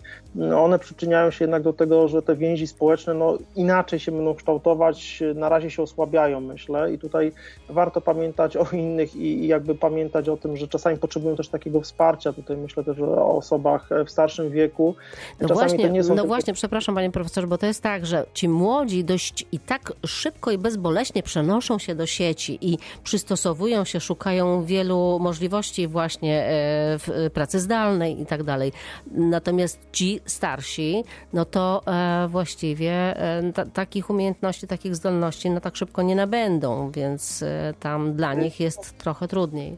one 0.57 0.78
przyczyniają 0.78 1.30
się 1.30 1.45
jednak 1.45 1.62
do 1.62 1.72
tego, 1.72 2.09
że 2.09 2.22
te 2.22 2.37
więzi 2.37 2.66
społeczne 2.66 3.14
no, 3.14 3.39
inaczej 3.57 4.01
się 4.01 4.12
będą 4.12 4.35
kształtować, 4.35 5.22
na 5.35 5.49
razie 5.49 5.70
się 5.70 5.82
osłabiają, 5.82 6.41
myślę, 6.41 6.93
i 6.93 6.99
tutaj 6.99 7.32
warto 7.68 8.01
pamiętać 8.01 8.57
o 8.57 8.66
innych 8.72 9.16
i, 9.16 9.47
jakby 9.47 9.74
pamiętać 9.74 10.28
o 10.28 10.37
tym, 10.37 10.57
że 10.57 10.68
czasami 10.68 10.99
potrzebują 10.99 11.37
też 11.37 11.49
takiego 11.49 11.80
wsparcia. 11.80 12.32
Tutaj 12.32 12.57
myślę 12.57 12.85
też 12.85 13.01
o 13.01 13.37
osobach 13.37 13.89
w 14.07 14.11
starszym 14.11 14.51
wieku. 14.51 14.95
No 15.41 15.49
czasami 15.49 15.68
właśnie, 15.68 16.03
no 16.03 16.05
tylko... 16.05 16.26
właśnie, 16.26 16.55
przepraszam 16.55 16.95
panie 16.95 17.11
profesorze, 17.11 17.47
bo 17.47 17.59
to 17.59 17.66
jest 17.66 17.82
tak, 17.82 18.07
że 18.07 18.26
ci 18.35 18.49
młodzi 18.49 19.05
dość 19.05 19.47
i 19.53 19.59
tak 19.59 19.93
szybko 20.07 20.51
i 20.51 20.59
bezboleśnie 20.59 21.22
przenoszą 21.22 21.78
się 21.78 21.95
do 21.95 22.07
sieci 22.07 22.59
i 22.61 22.78
przystosowują 23.05 23.85
się, 23.85 24.01
szukają 24.01 24.64
wielu 24.64 25.18
możliwości 25.20 25.74
właśnie 25.89 26.45
e, 26.45 26.49
w 26.99 27.31
pracy 27.35 27.61
zdalnej 27.61 28.20
i 28.20 28.27
tak 28.27 28.43
dalej. 28.43 28.72
Natomiast 29.11 29.79
ci 29.93 30.20
starsi, 30.27 31.05
no 31.33 31.45
to 31.45 31.83
e, 31.87 32.29
właściwie 32.29 32.93
e, 32.93 33.53
takich 33.72 34.11
umiejętności, 34.11 34.66
takich 34.66 34.97
zdolności 34.97 35.51
no 35.51 35.61
tak 35.61 35.77
szybko 35.77 36.03
nie 36.03 36.16
nabędą, 36.16 36.91
więc 36.91 37.45
tam 37.81 38.14
dla 38.14 38.35
nich 38.35 38.61
jest 38.61 38.99
trochę 38.99 39.29
trudniej 39.29 39.77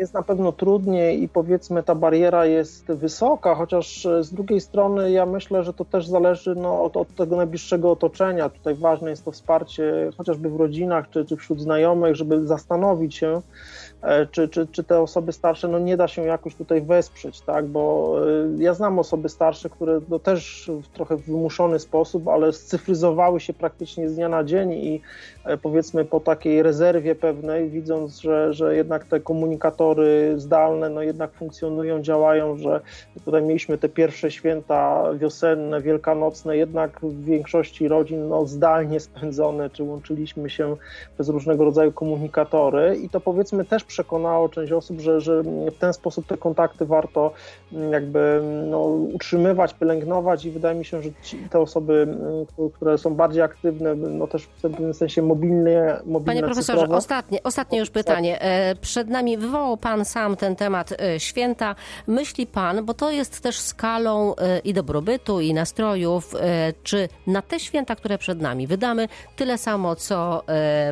jest 0.00 0.14
na 0.14 0.22
pewno 0.22 0.52
trudniej 0.52 1.22
i 1.22 1.28
powiedzmy 1.28 1.82
ta 1.82 1.94
bariera 1.94 2.46
jest 2.46 2.86
wysoka, 2.86 3.54
chociaż 3.54 4.08
z 4.20 4.32
drugiej 4.32 4.60
strony 4.60 5.10
ja 5.10 5.26
myślę, 5.26 5.64
że 5.64 5.72
to 5.72 5.84
też 5.84 6.06
zależy 6.06 6.54
no, 6.54 6.82
od, 6.82 6.96
od, 6.96 7.14
tego 7.14 7.36
najbliższego 7.36 7.90
otoczenia. 7.90 8.48
Tutaj 8.48 8.74
ważne 8.74 9.10
jest 9.10 9.24
to 9.24 9.32
wsparcie 9.32 10.10
chociażby 10.16 10.50
w 10.50 10.56
rodzinach 10.56 11.10
czy, 11.10 11.24
czy 11.24 11.36
wśród 11.36 11.60
znajomych, 11.60 12.16
żeby 12.16 12.46
zastanowić 12.46 13.14
się, 13.14 13.42
E, 13.89 13.89
czy, 14.30 14.48
czy, 14.48 14.66
czy 14.66 14.84
te 14.84 15.00
osoby 15.00 15.32
starsze 15.32 15.68
no 15.68 15.78
nie 15.78 15.96
da 15.96 16.08
się 16.08 16.22
jakoś 16.22 16.54
tutaj 16.54 16.82
wesprzeć, 16.82 17.40
tak? 17.40 17.66
Bo 17.66 18.16
e, 18.58 18.62
ja 18.62 18.74
znam 18.74 18.98
osoby 18.98 19.28
starsze, 19.28 19.70
które 19.70 20.00
no 20.08 20.18
też 20.18 20.70
w 20.82 20.88
trochę 20.88 21.16
wymuszony 21.16 21.78
sposób, 21.78 22.28
ale 22.28 22.52
scyfryzowały 22.52 23.40
się 23.40 23.52
praktycznie 23.52 24.08
z 24.08 24.14
dnia 24.14 24.28
na 24.28 24.44
dzień 24.44 24.72
i 24.72 25.00
e, 25.44 25.56
powiedzmy 25.56 26.04
po 26.04 26.20
takiej 26.20 26.62
rezerwie 26.62 27.14
pewnej, 27.14 27.70
widząc, 27.70 28.20
że, 28.20 28.52
że 28.52 28.76
jednak 28.76 29.04
te 29.04 29.20
komunikatory 29.20 30.34
zdalne 30.36 30.90
no 30.90 31.02
jednak 31.02 31.32
funkcjonują, 31.32 32.02
działają, 32.02 32.56
że 32.56 32.80
tutaj 33.24 33.42
mieliśmy 33.42 33.78
te 33.78 33.88
pierwsze 33.88 34.30
święta 34.30 35.04
wiosenne, 35.14 35.80
wielkanocne, 35.80 36.56
jednak 36.56 37.00
w 37.02 37.24
większości 37.24 37.88
rodzin 37.88 38.28
no 38.28 38.46
zdalnie 38.46 39.00
spędzone, 39.00 39.70
czy 39.70 39.82
łączyliśmy 39.82 40.50
się 40.50 40.76
przez 41.14 41.28
różnego 41.28 41.64
rodzaju 41.64 41.92
komunikatory 41.92 42.96
i 42.96 43.08
to 43.08 43.20
powiedzmy 43.20 43.64
też 43.64 43.84
przekonało 43.90 44.48
część 44.48 44.72
osób, 44.72 45.00
że, 45.00 45.20
że 45.20 45.42
w 45.42 45.78
ten 45.78 45.92
sposób 45.92 46.26
te 46.26 46.36
kontakty 46.36 46.86
warto 46.86 47.32
mm, 47.72 47.92
jakby 47.92 48.42
no, 48.66 48.78
utrzymywać, 49.14 49.74
pielęgnować 49.74 50.44
i 50.44 50.50
wydaje 50.50 50.78
mi 50.78 50.84
się, 50.84 51.02
że 51.02 51.10
ci, 51.22 51.38
te 51.50 51.58
osoby, 51.58 52.02
mm, 52.02 52.72
które 52.72 52.98
są 52.98 53.14
bardziej 53.14 53.42
aktywne, 53.42 53.94
no 53.94 54.26
też 54.26 54.42
w 54.42 54.48
pewnym 54.48 54.94
sensie 54.94 55.22
mobilnie, 55.22 55.96
mobilne 56.04 56.26
Panie 56.26 56.42
profesorze, 56.42 56.78
cyfrowo. 56.78 56.96
ostatnie, 56.96 57.42
ostatnie 57.42 57.78
już 57.78 57.90
pytanie. 57.90 58.42
E, 58.42 58.74
przed 58.74 59.08
nami 59.08 59.38
wywołał 59.38 59.76
Pan 59.76 60.04
sam 60.04 60.36
ten 60.36 60.56
temat 60.56 60.92
e, 60.92 61.20
święta. 61.20 61.74
Myśli 62.06 62.46
Pan, 62.46 62.84
bo 62.84 62.94
to 62.94 63.10
jest 63.10 63.40
też 63.40 63.60
skalą 63.60 64.36
e, 64.36 64.58
i 64.58 64.74
dobrobytu, 64.74 65.40
i 65.40 65.54
nastrojów, 65.54 66.34
czy 66.82 67.08
na 67.26 67.42
te 67.42 67.60
święta, 67.60 67.96
które 67.96 68.18
przed 68.18 68.40
nami 68.40 68.66
wydamy 68.66 69.08
tyle 69.36 69.58
samo, 69.58 69.96
co 69.96 70.44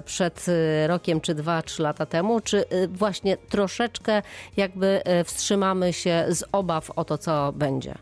przed 0.04 0.46
rokiem, 0.86 1.20
czy 1.20 1.34
dwa, 1.34 1.62
trzy 1.62 1.82
lata 1.82 2.06
temu, 2.06 2.40
czy 2.40 2.64
właśnie 2.92 3.36
troszeczkę 3.36 4.22
jakby 4.56 5.00
e, 5.04 5.24
wstrzymamy 5.24 5.92
się 5.92 6.24
z 6.28 6.44
obaw 6.52 6.90
o 6.96 7.04
to, 7.04 7.18
co 7.18 7.52
będzie? 7.52 7.94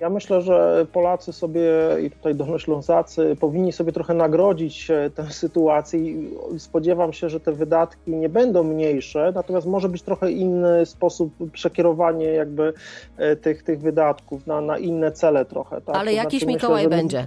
Ja 0.00 0.10
myślę, 0.10 0.42
że 0.42 0.86
Polacy 0.92 1.32
sobie 1.32 1.62
i 2.02 2.10
tutaj 2.10 2.34
Dolnoślązacy 2.34 3.36
powinni 3.40 3.72
sobie 3.72 3.92
trochę 3.92 4.14
nagrodzić 4.14 4.90
e, 4.90 5.10
tę 5.10 5.30
sytuację 5.30 6.00
i 6.00 6.30
spodziewam 6.58 7.12
się, 7.12 7.28
że 7.28 7.40
te 7.40 7.52
wydatki 7.52 8.10
nie 8.10 8.28
będą 8.28 8.62
mniejsze, 8.62 9.32
natomiast 9.34 9.66
może 9.66 9.88
być 9.88 10.02
trochę 10.02 10.30
inny 10.30 10.86
sposób 10.86 11.32
przekierowanie 11.52 12.26
jakby 12.26 12.72
e, 13.16 13.36
tych, 13.36 13.62
tych 13.62 13.80
wydatków 13.80 14.46
na, 14.46 14.60
na 14.60 14.78
inne 14.78 15.12
cele 15.12 15.44
trochę. 15.44 15.80
Tak? 15.80 15.96
Ale 15.96 16.10
to 16.10 16.16
jakiś 16.16 16.42
znaczy, 16.42 16.54
Mikołaj 16.54 16.84
myślę, 16.84 16.96
będzie. 16.96 17.26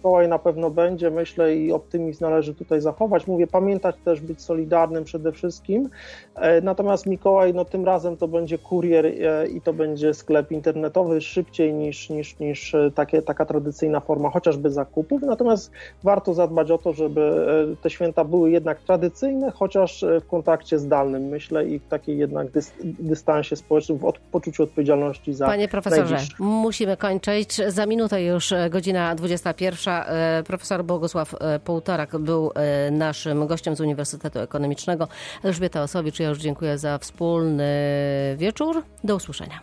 Mikołaj 0.00 0.28
na 0.28 0.38
pewno 0.38 0.70
będzie, 0.70 1.10
myślę, 1.10 1.56
i 1.56 1.72
optymizm 1.72 2.24
należy 2.24 2.54
tutaj 2.54 2.80
zachować. 2.80 3.26
Mówię, 3.26 3.46
pamiętać 3.46 3.96
też, 4.04 4.20
być 4.20 4.42
solidarnym 4.42 5.04
przede 5.04 5.32
wszystkim. 5.32 5.88
E, 6.34 6.60
natomiast 6.60 7.06
Mikołaj, 7.06 7.54
no 7.54 7.64
tym 7.64 7.84
razem 7.84 8.16
to 8.16 8.28
będzie 8.28 8.58
kurier 8.58 9.06
e, 9.06 9.48
i 9.48 9.60
to 9.60 9.72
będzie 9.72 10.14
sklep 10.14 10.52
internetowy 10.52 11.20
szybciej 11.20 11.74
niż, 11.74 12.10
niż, 12.10 12.38
niż 12.38 12.74
e, 12.74 12.90
takie, 12.94 13.22
taka 13.22 13.44
tradycyjna 13.44 14.00
forma 14.00 14.30
chociażby 14.30 14.70
zakupów. 14.70 15.22
Natomiast 15.22 15.70
warto 16.02 16.34
zadbać 16.34 16.70
o 16.70 16.78
to, 16.78 16.92
żeby 16.92 17.46
te 17.82 17.90
święta 17.90 18.24
były 18.24 18.50
jednak 18.50 18.80
tradycyjne, 18.80 19.50
chociaż 19.50 20.04
w 20.20 20.26
kontakcie 20.26 20.78
zdalnym, 20.78 21.22
myślę, 21.22 21.66
i 21.66 21.78
w 21.78 21.88
takiej 21.88 22.18
jednak 22.18 22.46
dystansie 22.82 23.56
społecznym, 23.56 23.98
w 23.98 24.04
od, 24.04 24.18
poczuciu 24.18 24.62
odpowiedzialności 24.62 25.34
za 25.34 25.46
Panie 25.46 25.68
profesorze, 25.68 26.16
musimy 26.38 26.96
kończyć. 26.96 27.54
Za 27.68 27.86
minutę 27.86 28.22
już 28.22 28.54
godzina 28.70 29.14
21. 29.14 29.89
Kasiusza. 29.90 30.42
Profesor 30.46 30.84
Bogusław 30.84 31.34
Półtorak 31.64 32.18
był 32.18 32.52
naszym 32.90 33.46
gościem 33.46 33.76
z 33.76 33.80
Uniwersytetu 33.80 34.38
Ekonomicznego. 34.38 35.08
Elżbieta 35.44 35.82
Osowicz, 35.82 36.20
ja 36.20 36.28
już 36.28 36.38
dziękuję 36.38 36.78
za 36.78 36.98
wspólny 36.98 37.68
wieczór. 38.38 38.84
Do 39.04 39.16
usłyszenia. 39.16 39.60